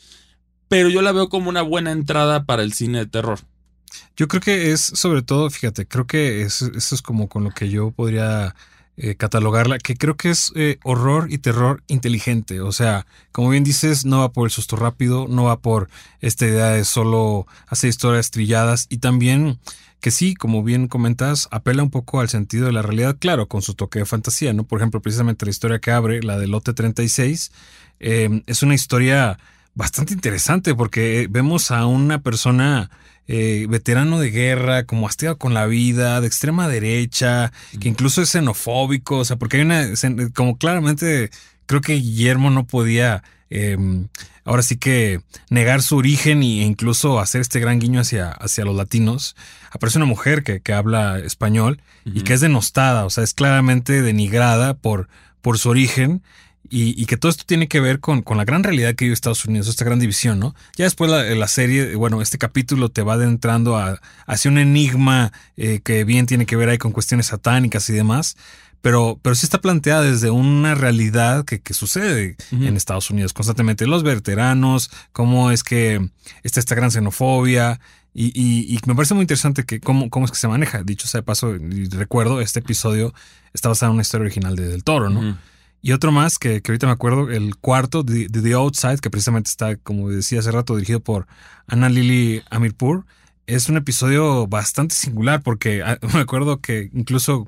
Pero 0.67 0.89
yo 0.89 1.03
la 1.03 1.11
veo 1.11 1.29
como 1.29 1.49
una 1.49 1.61
buena 1.61 1.91
entrada 1.91 2.45
para 2.45 2.63
el 2.63 2.73
cine 2.73 2.99
de 2.99 3.05
terror. 3.05 3.39
Yo 4.15 4.27
creo 4.27 4.41
que 4.41 4.71
es 4.71 4.81
sobre 4.81 5.21
todo, 5.21 5.49
fíjate, 5.49 5.85
creo 5.87 6.07
que 6.07 6.41
eso, 6.43 6.69
es 6.73 7.01
como 7.01 7.27
con 7.27 7.43
lo 7.43 7.51
que 7.51 7.69
yo 7.69 7.91
podría 7.91 8.55
eh, 8.97 9.15
catalogarla, 9.15 9.77
que 9.77 9.95
creo 9.95 10.15
que 10.15 10.29
es 10.29 10.53
eh, 10.55 10.79
horror 10.83 11.27
y 11.29 11.37
terror 11.37 11.83
inteligente. 11.87 12.61
O 12.61 12.71
sea, 12.71 13.05
como 13.31 13.49
bien 13.49 13.63
dices, 13.63 14.05
no 14.05 14.19
va 14.19 14.31
por 14.31 14.45
el 14.45 14.51
susto 14.51 14.75
rápido, 14.75 15.27
no 15.27 15.45
va 15.45 15.59
por 15.59 15.89
esta 16.21 16.45
idea 16.45 16.69
de 16.69 16.85
solo 16.85 17.45
hacer 17.67 17.89
historias 17.89 18.31
trilladas 18.31 18.87
y 18.89 18.97
también 18.97 19.59
que 20.05 20.11
sí, 20.11 20.35
como 20.35 20.63
bien 20.63 20.87
comentas, 20.87 21.47
apela 21.49 21.81
un 21.81 21.89
poco 21.89 22.19
al 22.19 22.29
sentido 22.29 22.67
de 22.67 22.71
la 22.71 22.83
realidad, 22.83 23.17
claro, 23.19 23.47
con 23.47 23.63
su 23.63 23.73
toque 23.73 23.99
de 23.99 24.05
fantasía, 24.05 24.53
¿no? 24.53 24.63
Por 24.63 24.79
ejemplo, 24.79 25.01
precisamente 25.01 25.45
la 25.45 25.49
historia 25.49 25.79
que 25.79 25.89
abre, 25.89 26.21
la 26.21 26.37
de 26.37 26.45
Lote 26.45 26.73
36, 26.73 27.51
eh, 27.99 28.43
es 28.45 28.61
una 28.61 28.75
historia 28.75 29.39
bastante 29.73 30.13
interesante 30.13 30.75
porque 30.75 31.27
vemos 31.29 31.71
a 31.71 31.85
una 31.87 32.21
persona 32.21 32.91
eh, 33.27 33.65
veterano 33.69 34.19
de 34.19 34.31
guerra, 34.31 34.85
como 34.85 35.07
hastiado 35.07 35.37
con 35.37 35.53
la 35.53 35.65
vida, 35.65 36.21
de 36.21 36.27
extrema 36.27 36.67
derecha, 36.67 37.51
que 37.79 37.89
incluso 37.89 38.21
es 38.21 38.29
xenofóbico, 38.29 39.19
o 39.19 39.25
sea, 39.25 39.37
porque 39.37 39.57
hay 39.57 39.63
una, 39.63 39.87
como 40.33 40.57
claramente 40.57 41.31
creo 41.65 41.81
que 41.81 41.93
Guillermo 41.93 42.49
no 42.51 42.67
podía 42.67 43.23
em, 43.49 44.07
ahora 44.43 44.61
sí 44.61 44.77
que 44.77 45.21
negar 45.49 45.81
su 45.81 45.97
origen 45.97 46.43
e 46.43 46.63
incluso 46.63 47.19
hacer 47.19 47.41
este 47.41 47.59
gran 47.59 47.79
guiño 47.79 47.99
hacia, 47.99 48.29
hacia 48.29 48.63
los 48.63 48.75
latinos. 48.75 49.35
Aparece 49.71 49.97
una 49.97 50.05
mujer 50.05 50.43
que, 50.43 50.61
que 50.61 50.73
habla 50.73 51.19
español 51.19 51.81
y 52.05 52.21
que 52.21 52.33
es 52.33 52.41
denostada, 52.41 53.05
o 53.05 53.09
sea, 53.09 53.23
es 53.23 53.33
claramente 53.33 54.03
denigrada 54.03 54.75
por, 54.75 55.09
por 55.41 55.57
su 55.57 55.69
origen. 55.69 56.21
Y, 56.69 57.05
que 57.05 57.17
todo 57.17 57.29
esto 57.29 57.43
tiene 57.45 57.67
que 57.67 57.79
ver 57.79 57.99
con, 57.99 58.21
con, 58.21 58.37
la 58.37 58.45
gran 58.45 58.63
realidad 58.63 58.95
que 58.95 59.05
vive 59.05 59.13
Estados 59.13 59.45
Unidos, 59.45 59.67
esta 59.67 59.85
gran 59.85 59.99
división, 59.99 60.39
¿no? 60.39 60.55
Ya 60.75 60.85
después 60.85 61.11
la, 61.11 61.23
la 61.23 61.47
serie, 61.47 61.95
bueno, 61.95 62.21
este 62.21 62.37
capítulo 62.37 62.89
te 62.89 63.01
va 63.01 63.13
adentrando 63.13 63.77
a, 63.77 63.99
hacia 64.25 64.49
un 64.49 64.57
enigma 64.57 65.31
eh, 65.57 65.81
que 65.83 66.03
bien 66.03 66.25
tiene 66.25 66.45
que 66.45 66.55
ver 66.55 66.69
ahí 66.69 66.77
con 66.77 66.91
cuestiones 66.91 67.27
satánicas 67.27 67.89
y 67.89 67.93
demás 67.93 68.35
pero, 68.85 69.19
pero 69.19 69.33
sí 69.33 69.47
está 69.47 69.61
planteada 69.61 70.03
desde 70.03 70.29
una 70.29 70.75
realidad 70.75 71.43
que, 71.43 71.59
sucede 71.73 72.37
en 72.51 72.77
Estados 72.77 73.09
Unidos 73.09 73.33
constantemente. 73.33 73.87
Los 73.87 74.03
veteranos, 74.03 74.91
cómo 75.11 75.49
es 75.49 75.63
que 75.63 76.11
está 76.43 76.59
esta 76.59 76.75
gran 76.75 76.91
xenofobia. 76.91 77.79
Y, 78.13 78.77
me 78.85 78.93
parece 78.93 79.15
muy 79.15 79.23
interesante 79.23 79.63
que 79.63 79.79
cómo, 79.79 80.11
cómo 80.11 80.27
es 80.27 80.31
que 80.31 80.37
se 80.37 80.47
maneja. 80.47 80.83
Dicho 80.83 81.07
sea 81.07 81.21
de 81.21 81.23
paso, 81.23 81.55
y 81.55 81.89
recuerdo, 81.89 82.41
este 82.41 82.59
episodio 82.59 83.11
está 83.53 83.69
basado 83.69 83.89
en 83.89 83.95
una 83.95 84.03
historia 84.03 84.25
original 84.25 84.55
de 84.55 84.67
Del 84.67 84.83
Toro, 84.83 85.09
¿no? 85.09 85.35
Y 85.85 85.91
otro 85.91 86.11
más 86.11 86.39
que, 86.39 86.63
ahorita 86.67 86.87
me 86.87 86.93
acuerdo, 86.93 87.29
el 87.29 87.57
cuarto 87.57 88.01
de, 88.01 88.27
The 88.27 88.53
Outside, 88.53 88.97
que 88.97 89.11
precisamente 89.11 89.51
está, 89.51 89.75
como 89.75 90.09
decía 90.09 90.39
hace 90.39 90.49
rato, 90.49 90.73
dirigido 90.73 90.99
por 90.99 91.27
Anna 91.67 91.89
Lily 91.89 92.41
Amirpur. 92.49 93.05
Es 93.45 93.69
un 93.69 93.77
episodio 93.77 94.47
bastante 94.47 94.95
singular 94.95 95.43
porque 95.43 95.83
ah, 95.83 95.99
me 96.15 96.21
acuerdo 96.21 96.59
que 96.59 96.89
incluso 96.91 97.47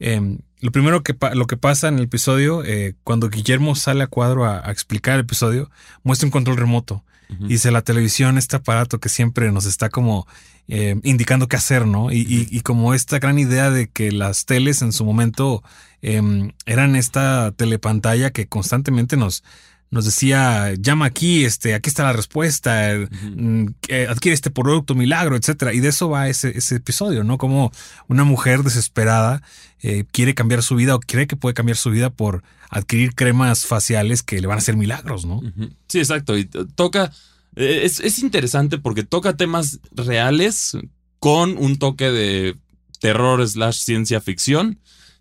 Em, 0.00 0.38
lo 0.60 0.72
primero 0.72 1.02
que, 1.02 1.14
lo 1.34 1.46
que 1.46 1.56
pasa 1.56 1.88
en 1.88 1.96
el 1.96 2.04
episodio, 2.04 2.64
eh, 2.64 2.94
cuando 3.04 3.28
Guillermo 3.28 3.74
sale 3.74 4.02
a 4.02 4.06
cuadro 4.08 4.46
a, 4.46 4.70
explicar 4.70 5.14
el 5.14 5.20
episodio, 5.20 5.70
muestra 6.02 6.26
un 6.26 6.32
control 6.32 6.56
remoto. 6.56 7.04
Dice 7.38 7.70
la 7.70 7.82
televisión, 7.82 8.38
este 8.38 8.56
aparato 8.56 8.98
que 8.98 9.08
siempre 9.08 9.52
nos 9.52 9.64
está 9.64 9.88
como 9.88 10.26
eh, 10.66 10.96
indicando 11.04 11.46
qué 11.46 11.54
hacer, 11.54 11.86
¿no? 11.86 12.10
Y, 12.10 12.60
como 12.62 12.92
esta 12.92 13.20
gran 13.20 13.38
idea 13.38 13.70
de 13.70 13.88
que 13.88 14.10
las 14.10 14.46
teles 14.46 14.82
en 14.82 14.92
su 14.92 15.04
momento 15.04 15.62
em, 16.02 16.50
eran 16.66 16.96
esta 16.96 17.52
telepantalla 17.52 18.32
que 18.32 18.48
constantemente 18.48 19.16
nos, 19.16 19.44
nos 19.90 20.04
decía, 20.04 20.72
llama 20.74 21.06
aquí, 21.06 21.44
este, 21.44 21.74
aquí 21.74 21.88
está 21.88 22.04
la 22.04 22.12
respuesta, 22.12 22.94
mm, 22.96 23.66
adquiere 24.08 24.34
este 24.34 24.50
producto 24.50 24.94
milagro, 24.94 25.36
etcétera. 25.36 25.74
Y 25.74 25.80
de 25.80 25.88
eso 25.88 26.08
va 26.08 26.28
ese, 26.28 26.56
ese 26.56 26.76
episodio, 26.76 27.24
¿no? 27.24 27.38
Como 27.38 27.72
una 28.06 28.22
mujer 28.22 28.62
desesperada 28.62 29.42
eh, 29.82 30.04
quiere 30.12 30.34
cambiar 30.34 30.62
su 30.62 30.76
vida 30.76 30.94
o 30.94 31.00
cree 31.00 31.26
que 31.26 31.36
puede 31.36 31.54
cambiar 31.54 31.76
su 31.76 31.90
vida 31.90 32.10
por 32.10 32.44
adquirir 32.68 33.14
cremas 33.14 33.66
faciales 33.66 34.22
que 34.22 34.40
le 34.40 34.46
van 34.46 34.58
a 34.58 34.60
hacer 34.60 34.76
milagros, 34.76 35.24
¿no? 35.24 35.40
Sí, 35.88 35.98
exacto. 35.98 36.38
Y 36.38 36.44
toca, 36.44 37.12
eh, 37.56 37.80
es, 37.82 37.98
es 37.98 38.20
interesante 38.20 38.78
porque 38.78 39.02
toca 39.02 39.36
temas 39.36 39.80
reales 39.90 40.76
con 41.18 41.58
un 41.58 41.78
toque 41.78 42.10
de 42.12 42.56
terror 43.00 43.46
slash 43.46 43.78
ciencia 43.78 44.20
ficción 44.20 44.78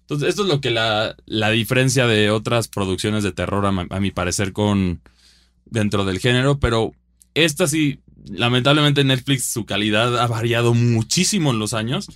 entonces, 0.10 0.30
esto 0.30 0.42
es 0.42 0.48
lo 0.48 0.60
que 0.60 0.72
la, 0.72 1.16
la 1.28 1.51
diferencia 1.51 2.08
de 2.08 2.32
otras 2.32 2.68
producciones 2.68 3.24
de 3.24 3.32
terror, 3.32 3.63
a, 3.68 4.00
mi 4.00 4.10
parecer, 4.10 4.54
con 4.54 5.04
dentro 5.66 6.04
del 6.04 6.18
género, 6.18 6.60
pero 6.60 6.94
esta 7.36 7.68
sí, 7.68 8.00
lamentablemente 8.25 9.04
Netflix, 9.04 9.46
su 9.46 9.68
calidad 9.68 10.18
ha 10.18 10.25
variado 10.25 10.74
muchísimo 10.74 11.51
en 11.51 11.60
los 11.60 11.75
años. 11.75 12.08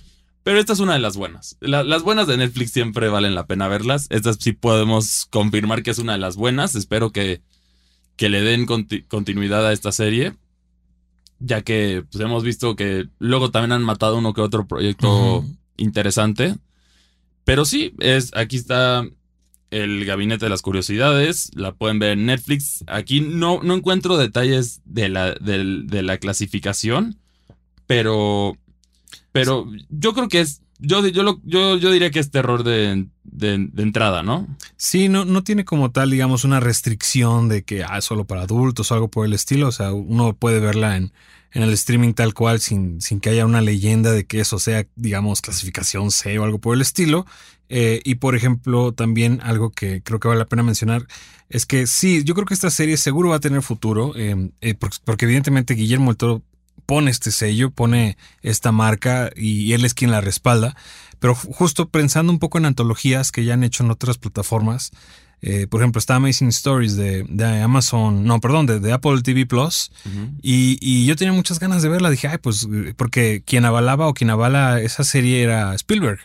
Pero 0.42 0.58
esta 0.58 0.72
es 0.72 0.80
una 0.80 0.94
de 0.94 0.98
las 0.98 1.16
buenas. 1.16 1.56
las 1.60 2.02
buenas 2.02 2.26
de 2.26 2.36
Netflix 2.36 2.72
siempre 2.72 3.08
valen 3.08 3.36
la 3.36 3.46
pena 3.46 3.68
verlas. 3.68 4.08
Estas 4.10 4.38
sí 4.40 4.52
podemos 4.52 5.26
confirmar 5.30 5.84
que 5.84 5.92
es 5.92 5.98
una 5.98 6.14
de 6.14 6.18
las 6.18 6.34
buenas. 6.34 6.74
Espero 6.74 7.12
que, 7.12 7.42
que 8.16 8.28
le 8.28 8.42
den 8.42 8.66
continuidad 8.66 9.64
a 9.64 9.72
esta 9.72 9.92
serie. 9.92 10.34
Ya 11.38 11.62
que 11.62 12.04
pues, 12.10 12.22
hemos 12.22 12.42
visto 12.42 12.74
que 12.74 13.06
luego 13.20 13.52
también 13.52 13.70
han 13.72 13.84
matado 13.84 14.18
uno 14.18 14.34
que 14.34 14.40
otro 14.40 14.66
proyecto 14.66 15.44
interesante. 15.76 16.56
Pero 17.44 17.64
sí, 17.64 17.94
es, 17.98 18.30
aquí 18.34 18.56
está 18.56 19.06
el 19.70 20.04
Gabinete 20.04 20.46
de 20.46 20.50
las 20.50 20.62
Curiosidades. 20.62 21.50
La 21.54 21.74
pueden 21.74 21.98
ver 21.98 22.12
en 22.12 22.26
Netflix. 22.26 22.84
Aquí 22.86 23.20
no, 23.20 23.60
no 23.62 23.74
encuentro 23.74 24.16
detalles 24.16 24.80
de 24.84 25.08
la, 25.08 25.32
de, 25.32 26.02
la 26.02 26.18
clasificación. 26.18 27.18
Pero. 27.86 28.56
Pero 29.32 29.70
yo 29.88 30.14
creo 30.14 30.28
que 30.28 30.40
es. 30.40 30.62
Yo, 30.78 31.06
yo, 31.06 31.40
yo, 31.44 31.76
yo 31.76 31.90
diría 31.90 32.10
que 32.10 32.18
es 32.18 32.30
terror 32.30 32.64
de, 32.64 33.06
de, 33.22 33.54
entrada, 33.82 34.22
¿no? 34.22 34.46
Sí, 34.76 35.08
no, 35.08 35.24
no 35.24 35.44
tiene 35.44 35.64
como 35.64 35.90
tal, 35.90 36.10
digamos, 36.10 36.44
una 36.44 36.60
restricción 36.60 37.48
de 37.48 37.62
que 37.62 37.84
ah, 37.84 37.98
es 37.98 38.04
solo 38.04 38.24
para 38.24 38.42
adultos 38.42 38.90
o 38.90 38.94
algo 38.94 39.08
por 39.08 39.24
el 39.26 39.32
estilo. 39.32 39.68
O 39.68 39.72
sea, 39.72 39.92
uno 39.92 40.34
puede 40.34 40.60
verla 40.60 40.96
en, 40.96 41.12
en 41.52 41.62
el 41.62 41.72
streaming 41.72 42.12
tal 42.12 42.34
cual 42.34 42.60
sin, 42.60 43.00
sin 43.00 43.20
que 43.20 43.30
haya 43.30 43.46
una 43.46 43.60
leyenda 43.60 44.12
de 44.12 44.26
que 44.26 44.40
eso 44.40 44.58
sea, 44.58 44.86
digamos, 44.96 45.40
clasificación 45.40 46.10
C 46.10 46.38
o 46.38 46.44
algo 46.44 46.58
por 46.58 46.74
el 46.74 46.82
estilo. 46.82 47.26
Eh, 47.68 48.00
y 48.04 48.16
por 48.16 48.36
ejemplo, 48.36 48.92
también 48.92 49.40
algo 49.42 49.70
que 49.70 50.02
creo 50.02 50.20
que 50.20 50.28
vale 50.28 50.40
la 50.40 50.46
pena 50.46 50.62
mencionar 50.62 51.06
es 51.48 51.66
que 51.66 51.86
sí, 51.86 52.24
yo 52.24 52.34
creo 52.34 52.46
que 52.46 52.54
esta 52.54 52.70
serie 52.70 52.96
seguro 52.96 53.30
va 53.30 53.36
a 53.36 53.40
tener 53.40 53.62
futuro, 53.62 54.14
em, 54.16 54.50
eh, 54.60 54.74
porque, 54.74 55.24
evidentemente 55.24 55.74
Guillermo 55.74 56.10
el 56.10 56.16
Toro 56.16 56.42
pone 56.86 57.10
este 57.10 57.30
sello, 57.30 57.70
pone 57.70 58.16
esta 58.42 58.72
marca 58.72 59.30
y, 59.36 59.72
él 59.72 59.84
es 59.84 59.94
quien 59.94 60.10
la 60.10 60.20
respalda. 60.20 60.76
Pero 61.18 61.34
justo 61.34 61.88
pensando 61.88 62.32
un 62.32 62.38
poco 62.38 62.58
en 62.58 62.66
antologías 62.66 63.32
que 63.32 63.44
ya 63.44 63.54
han 63.54 63.64
hecho 63.64 63.84
en 63.84 63.90
otras 63.90 64.18
plataformas, 64.18 64.90
eh, 65.40 65.66
por 65.66 65.80
ejemplo, 65.80 65.98
está 65.98 66.16
Amazing 66.16 66.48
Stories 66.48 66.96
de, 66.96 67.26
Amazon, 67.62 68.24
no, 68.24 68.40
perdón, 68.40 68.66
de, 68.66 68.92
Apple 68.92 69.20
TV 69.22 69.46
Plus. 69.46 69.90
y, 70.42 71.04
yo 71.06 71.16
tenía 71.16 71.32
muchas 71.32 71.58
ganas 71.58 71.82
de 71.82 71.88
verla. 71.88 72.10
Dije, 72.10 72.28
ay, 72.28 72.38
pues, 72.38 72.66
porque 72.96 73.42
quien 73.44 73.64
avalaba 73.64 74.06
o 74.06 74.14
quien 74.14 74.30
avala 74.30 74.80
esa 74.80 75.04
serie 75.04 75.42
era 75.42 75.74
Spielberg. 75.74 76.20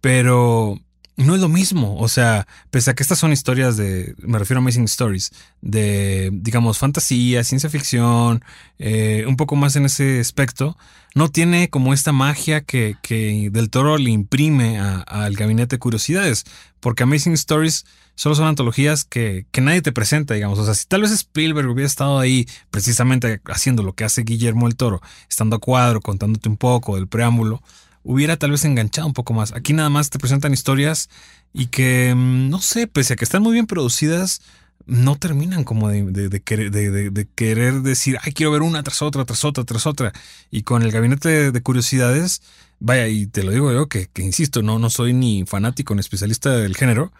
Pero 0.00 0.80
no 1.18 1.34
es 1.34 1.40
lo 1.40 1.48
mismo. 1.48 1.96
O 1.98 2.08
sea, 2.08 2.46
pese 2.70 2.90
a 2.90 2.94
que 2.94 3.02
estas 3.02 3.18
son 3.18 3.32
historias 3.32 3.76
de, 3.76 4.14
me 4.18 4.38
refiero 4.38 4.60
a 4.60 4.62
Amazing 4.62 4.84
Stories, 4.84 5.32
de, 5.60 6.30
digamos, 6.32 6.78
fantasía, 6.78 7.44
ciencia 7.44 7.68
ficción, 7.68 8.42
eh, 8.78 9.24
un 9.26 9.36
poco 9.36 9.56
más 9.56 9.76
en 9.76 9.84
ese 9.84 10.20
aspecto, 10.20 10.76
no 11.14 11.28
tiene 11.28 11.68
como 11.70 11.92
esta 11.92 12.12
magia 12.12 12.60
que, 12.60 12.96
que 13.02 13.50
Del 13.50 13.68
Toro 13.68 13.98
le 13.98 14.10
imprime 14.10 14.78
al 14.78 15.34
gabinete 15.34 15.76
de 15.76 15.80
curiosidades. 15.80 16.44
Porque 16.80 17.02
Amazing 17.02 17.32
Stories 17.32 17.84
solo 18.14 18.36
son 18.36 18.46
antologías 18.46 19.04
que, 19.04 19.46
que, 19.50 19.60
nadie 19.60 19.82
te 19.82 19.90
presenta, 19.90 20.34
digamos. 20.34 20.60
O 20.60 20.64
sea, 20.64 20.74
si 20.74 20.86
tal 20.86 21.02
vez 21.02 21.10
Spielberg 21.10 21.68
hubiera 21.68 21.88
estado 21.88 22.20
ahí 22.20 22.46
precisamente 22.70 23.40
haciendo 23.46 23.82
lo 23.82 23.92
que 23.94 24.04
hace 24.04 24.22
Guillermo 24.22 24.68
el 24.68 24.76
Toro, 24.76 25.02
estando 25.28 25.56
a 25.56 25.60
cuadro, 25.60 26.00
contándote 26.00 26.48
un 26.48 26.56
poco 26.56 26.94
del 26.94 27.08
preámbulo, 27.08 27.60
hubiera 28.08 28.38
tal 28.38 28.52
vez 28.52 28.64
enganchado 28.64 29.06
un 29.06 29.12
poco 29.12 29.34
más. 29.34 29.52
Aquí 29.52 29.74
nada 29.74 29.90
más 29.90 30.08
te 30.08 30.18
presentan 30.18 30.54
historias 30.54 31.10
y 31.52 31.66
que, 31.66 32.14
mm, 32.16 32.48
no 32.48 32.58
sé, 32.58 32.86
pese 32.86 33.12
a 33.12 33.16
que 33.16 33.24
están 33.24 33.42
muy 33.42 33.52
bien 33.52 33.66
producidas, 33.66 34.40
no 34.86 35.16
terminan 35.16 35.62
como 35.62 35.90
de, 35.90 36.42
querer, 37.34 37.82
decir, 37.82 38.16
ay, 38.22 38.32
quiero 38.32 38.50
ver 38.50 38.62
una 38.62 38.82
tras 38.82 39.02
otra, 39.02 39.26
tras 39.26 39.44
otra, 39.44 39.64
tras 39.64 39.86
otra. 39.86 40.12
Y 40.50 40.62
con 40.62 40.82
el 40.82 40.90
gabinete 40.90 41.52
de 41.52 41.62
curiosidades, 41.62 42.40
vaya, 42.80 43.08
y 43.08 43.26
te 43.26 43.42
lo 43.42 43.52
digo 43.52 43.70
yo, 43.72 43.88
que, 43.88 44.06
que 44.06 44.22
insisto, 44.22 44.62
no, 44.62 44.78
no 44.78 44.88
soy 44.88 45.12
ni 45.12 45.44
fanático 45.44 45.94
ni 45.94 46.00
especialista 46.00 46.56
del 46.56 46.76
género, 46.76 47.12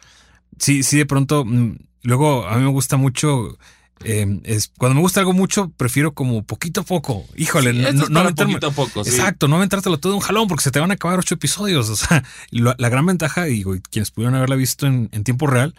sí, 0.59 0.83
sí, 0.83 0.97
de 0.97 1.05
pronto, 1.05 1.45
mm, 1.45 1.77
luego 2.03 2.47
a 2.47 2.57
mí 2.57 2.65
me 2.65 2.71
gusta 2.71 2.97
mucho. 2.97 3.59
Em, 4.05 4.41
es, 4.45 4.71
cuando 4.79 4.95
me 4.95 5.01
gusta 5.01 5.21
algo 5.21 5.33
mucho, 5.33 5.71
prefiero 5.77 6.13
como 6.13 6.43
poquito 6.45 6.83
a 6.83 6.85
poco. 6.85 7.25
Híjole, 7.37 7.73
no, 7.93 8.09
no, 8.09 8.35
poquito 8.35 8.69
a 8.69 8.71
poco. 8.71 9.01
Exacto, 9.01 9.49
no 9.49 9.57
aventártelo 9.57 9.99
todo 9.99 10.13
de 10.13 10.17
un 10.17 10.23
jalón 10.23 10.49
porque 10.49 10.65
se 10.65 10.71
te 10.71 10.81
van 10.81 10.91
a 10.91 10.95
acabar 10.95 11.19
ocho 11.19 11.35
episodios. 11.35 11.89
O 11.99 12.01
sea, 12.01 12.23
la, 12.51 12.89
gran 12.89 13.07
ventaja, 13.07 13.45
digo, 13.45 13.75
y 13.75 13.81
quienes 13.81 14.13
pudieron 14.13 14.37
haberla 14.37 14.55
visto 14.55 14.87
en, 14.87 15.09
tiempo 15.25 15.49
real, 15.49 15.75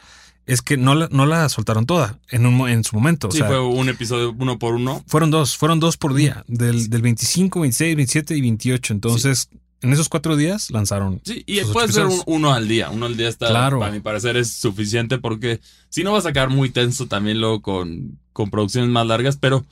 es 0.46 0.62
que 0.62 0.76
no 0.76 0.94
la, 0.94 1.08
no 1.12 1.26
la 1.26 1.48
soltaron 1.48 1.86
toda 1.86 2.20
en, 2.30 2.46
un, 2.46 2.68
en 2.68 2.84
su 2.84 2.96
momento. 2.96 3.32
Sí, 3.32 3.40
fue 3.40 3.60
un 3.60 3.88
episodio 3.88 4.36
uno 4.38 4.60
por 4.60 4.74
uno. 4.74 5.04
Fueron 5.08 5.32
dos, 5.32 5.56
fueron 5.56 5.80
dos 5.80 5.96
por 5.96 6.14
día, 6.14 6.44
del, 6.48 6.90
del 6.90 7.02
25, 7.02 7.62
26, 7.62 7.96
27 7.96 8.36
y 8.36 8.42
28. 8.42 8.94
Entonces, 8.94 9.50
en 9.82 9.94
esos 9.94 10.10
cuatro 10.10 10.36
días 10.36 10.72
lanzaron. 10.72 11.22
Sí, 11.24 11.44
y 11.46 11.62
puede 11.62 11.92
ser 11.92 12.08
uno 12.26 12.54
al 12.54 12.68
día. 12.68 12.90
Uno 12.90 13.06
al 13.06 13.16
día 13.16 13.30
está, 13.30 13.48
claro. 13.48 13.84
a 13.84 13.92
mi 13.92 14.00
parecer, 14.00 14.36
es 14.38 14.52
suficiente 14.52 15.18
porque 15.18 15.60
si 15.90 16.04
no 16.04 16.12
va 16.12 16.20
a 16.20 16.24
sacar 16.24 16.50
muy 16.50 16.70
tenso 16.70 17.08
también 17.08 17.40
luego 17.40 17.62
con, 17.62 18.20
con 18.34 18.50
producciones 18.50 18.90
más 18.90 19.08
largas. 19.08 19.38
Pero 19.38 19.66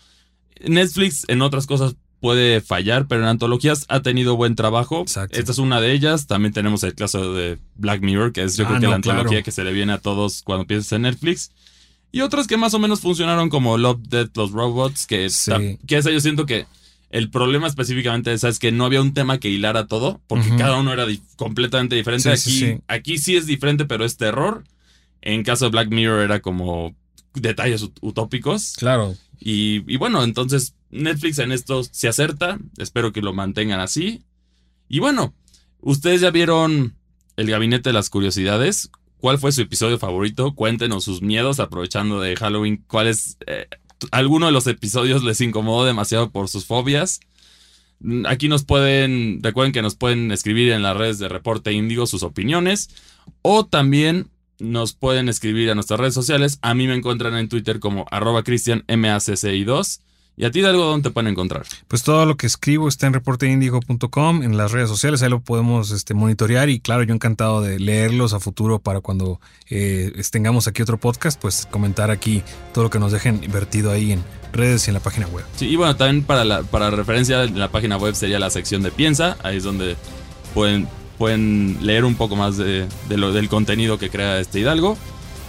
Netflix 0.65 1.25
en 1.27 1.41
otras 1.41 1.67
cosas 1.67 1.95
puede 2.19 2.61
fallar, 2.61 3.07
pero 3.07 3.21
en 3.21 3.27
antologías 3.27 3.85
ha 3.89 4.01
tenido 4.01 4.35
buen 4.35 4.55
trabajo. 4.55 5.03
Esta 5.05 5.51
es 5.51 5.57
una 5.57 5.81
de 5.81 5.91
ellas. 5.91 6.27
También 6.27 6.53
tenemos 6.53 6.83
el 6.83 6.95
caso 6.95 7.33
de 7.33 7.57
Black 7.75 8.01
Mirror, 8.01 8.31
que 8.31 8.43
es 8.43 8.55
yo 8.55 8.65
ah, 8.65 8.69
creo 8.69 8.81
que 8.81 8.87
la 8.87 8.95
antología 8.95 9.43
que 9.43 9.51
se 9.51 9.63
le 9.63 9.73
viene 9.73 9.93
a 9.93 9.99
todos 9.99 10.41
cuando 10.41 10.65
piensas 10.65 10.93
en 10.93 11.03
Netflix. 11.03 11.51
Y 12.11 12.21
otras 12.21 12.47
que 12.47 12.55
más 12.55 12.73
o 12.73 12.79
menos 12.79 13.01
funcionaron 13.01 13.49
como 13.49 13.77
Love, 13.77 13.99
Death, 14.07 14.37
Los 14.37 14.51
Robots, 14.51 15.05
que, 15.05 15.27
que 15.85 15.97
esa 15.97 16.09
yo 16.09 16.19
siento 16.21 16.45
que 16.45 16.65
El 17.09 17.29
problema 17.29 17.67
específicamente 17.67 18.33
esa 18.33 18.49
es 18.49 18.59
que 18.59 18.71
no 18.71 18.85
había 18.85 19.01
un 19.01 19.13
tema 19.13 19.39
que 19.39 19.49
hilara 19.49 19.87
todo, 19.87 20.19
porque 20.27 20.49
cada 20.57 20.77
uno 20.77 20.91
era 20.91 21.05
di- 21.05 21.21
completamente 21.37 21.95
diferente. 21.95 22.35
Sí, 22.35 22.49
aquí, 22.49 22.59
sí, 22.59 22.65
sí. 22.73 22.81
aquí 22.87 23.17
sí 23.17 23.35
es 23.37 23.45
diferente, 23.45 23.85
pero 23.85 24.03
es 24.03 24.17
terror. 24.17 24.63
En 25.21 25.43
caso 25.43 25.65
de 25.65 25.71
Black 25.71 25.89
Mirror 25.89 26.21
era 26.21 26.41
como 26.41 26.95
detalles 27.33 27.81
ut- 27.83 27.97
utópicos. 28.01 28.73
Claro. 28.77 29.15
Y, 29.39 29.83
y 29.91 29.97
bueno, 29.97 30.23
entonces 30.23 30.73
Netflix 30.89 31.39
en 31.39 31.51
esto 31.53 31.83
se 31.83 32.07
acerta. 32.09 32.59
Espero 32.77 33.13
que 33.13 33.21
lo 33.21 33.33
mantengan 33.33 33.79
así. 33.79 34.23
Y 34.89 34.99
bueno, 34.99 35.33
ustedes 35.79 36.21
ya 36.21 36.31
vieron 36.31 36.95
El 37.37 37.49
Gabinete 37.49 37.89
de 37.89 37.93
las 37.93 38.09
Curiosidades. 38.09 38.89
¿Cuál 39.19 39.37
fue 39.39 39.51
su 39.51 39.61
episodio 39.61 39.97
favorito? 39.97 40.53
Cuéntenos 40.55 41.05
sus 41.05 41.21
miedos 41.21 41.59
aprovechando 41.59 42.19
de 42.19 42.35
Halloween. 42.35 42.83
¿Cuál 42.87 43.07
es... 43.07 43.37
eh, 43.47 43.67
¿Alguno 44.11 44.45
de 44.45 44.51
los 44.51 44.67
episodios 44.67 45.23
les 45.23 45.41
incomodó 45.41 45.85
demasiado 45.85 46.31
por 46.31 46.49
sus 46.49 46.65
fobias? 46.65 47.19
Aquí 48.25 48.47
nos 48.47 48.63
pueden, 48.63 49.39
recuerden 49.41 49.73
que 49.73 49.81
nos 49.81 49.95
pueden 49.95 50.31
escribir 50.31 50.71
en 50.71 50.83
las 50.83 50.95
redes 50.95 51.17
de 51.17 51.29
Reporte 51.29 51.71
Índigo 51.71 52.05
sus 52.05 52.23
opiniones 52.23 52.89
o 53.41 53.65
también 53.65 54.29
nos 54.59 54.93
pueden 54.93 55.29
escribir 55.29 55.71
a 55.71 55.75
nuestras 55.75 55.99
redes 55.99 56.13
sociales. 56.13 56.59
A 56.61 56.73
mí 56.73 56.87
me 56.87 56.95
encuentran 56.95 57.35
en 57.35 57.49
Twitter 57.49 57.79
como 57.79 58.05
arroba 58.11 58.43
cristianmacci2 58.43 60.01
y 60.37 60.45
a 60.45 60.51
ti 60.51 60.61
de 60.61 60.67
algo 60.67 60.85
dónde 60.85 61.09
te 61.09 61.13
pueden 61.13 61.31
encontrar. 61.31 61.65
Pues 61.87 62.03
todo 62.03 62.25
lo 62.27 62.37
que 62.37 62.45
escribo 62.45 62.87
está 62.87 63.07
en 63.07 63.13
reporteindigo.com, 63.13 64.43
en 64.43 64.55
las 64.55 64.71
redes 64.71 64.87
sociales, 64.87 65.23
ahí 65.23 65.29
lo 65.29 65.39
podemos 65.39 65.89
este, 65.89 66.13
monitorear 66.13 66.69
y 66.69 66.79
claro, 66.79 67.01
yo 67.03 67.13
encantado 67.15 67.61
de 67.61 67.79
leerlos 67.79 68.33
a 68.33 68.39
futuro 68.39 68.77
para 68.77 69.01
cuando 69.01 69.41
eh, 69.69 70.13
tengamos 70.31 70.67
aquí 70.67 70.83
otro 70.83 70.99
podcast, 70.99 71.41
pues 71.41 71.67
comentar 71.71 72.11
aquí 72.11 72.43
todo 72.71 72.83
lo 72.83 72.89
que 72.91 72.99
nos 72.99 73.11
dejen 73.11 73.41
vertido 73.51 73.91
ahí 73.91 74.11
en 74.11 74.23
redes 74.53 74.87
y 74.87 74.91
en 74.91 74.93
la 74.93 74.99
página 74.99 75.27
web. 75.27 75.43
Sí, 75.55 75.67
y 75.67 75.75
bueno, 75.75 75.95
también 75.95 76.23
para, 76.23 76.45
la, 76.45 76.61
para 76.61 76.91
referencia 76.91 77.43
en 77.43 77.57
la 77.57 77.71
página 77.71 77.97
web 77.97 78.13
sería 78.13 78.37
la 78.37 78.51
sección 78.51 78.83
de 78.83 78.91
Piensa, 78.91 79.37
ahí 79.41 79.57
es 79.57 79.63
donde 79.63 79.97
pueden, 80.53 80.87
pueden 81.17 81.79
leer 81.81 82.05
un 82.05 82.13
poco 82.13 82.35
más 82.35 82.57
de, 82.57 82.87
de 83.09 83.17
lo, 83.17 83.33
del 83.33 83.49
contenido 83.49 83.97
que 83.97 84.11
crea 84.11 84.39
este 84.39 84.59
Hidalgo. 84.59 84.97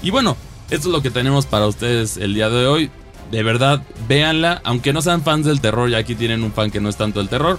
Y 0.03 0.11
bueno, 0.11 0.35
esto 0.71 0.89
es 0.89 0.93
lo 0.95 1.03
que 1.03 1.11
tenemos 1.11 1.45
para 1.45 1.67
ustedes 1.67 2.17
el 2.17 2.33
día 2.33 2.49
de 2.49 2.67
hoy 2.67 2.91
de 3.31 3.43
verdad, 3.43 3.83
véanla. 4.09 4.61
Aunque 4.65 4.93
no 4.93 5.03
sean 5.03 5.23
fans 5.23 5.47
del 5.47 5.61
terror, 5.61 5.91
ya 5.91 5.99
aquí 5.99 6.15
tienen 6.15 6.43
un 6.43 6.53
fan 6.53 6.71
que 6.71 6.81
no 6.81 6.89
es 6.89 6.97
tanto 6.97 7.19
del 7.19 7.29
terror. 7.29 7.59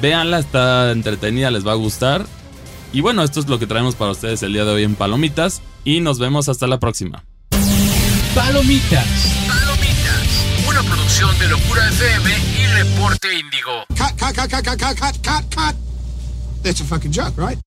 Véanla, 0.00 0.38
está 0.38 0.90
entretenida, 0.92 1.50
les 1.50 1.66
va 1.66 1.72
a 1.72 1.76
gustar. 1.76 2.26
Y 2.92 3.00
bueno, 3.00 3.22
esto 3.22 3.40
es 3.40 3.48
lo 3.48 3.58
que 3.58 3.66
traemos 3.66 3.94
para 3.94 4.10
ustedes 4.10 4.42
el 4.42 4.52
día 4.52 4.64
de 4.64 4.72
hoy 4.72 4.84
en 4.84 4.94
Palomitas. 4.94 5.62
Y 5.84 6.00
nos 6.00 6.18
vemos 6.18 6.48
hasta 6.48 6.66
la 6.66 6.78
próxima. 6.78 7.24
Palomitas. 8.34 9.06
Palomitas. 9.48 10.68
Una 10.68 10.82
producción 10.82 11.38
de 11.38 11.48
Locura 11.48 11.88
FM 11.88 12.30
y 12.58 12.66
Reporte 12.66 13.28
Índigo. 13.38 13.84
Cut, 13.88 14.18
cut, 14.18 14.34
cut, 14.34 14.50
cut, 14.50 14.78
cut, 14.78 14.98
cut, 14.98 15.16
cut, 15.22 15.54
cut. 15.54 15.76
That's 16.62 16.80
a 16.80 16.84
fucking 16.84 17.12
joke, 17.12 17.36
right? 17.36 17.58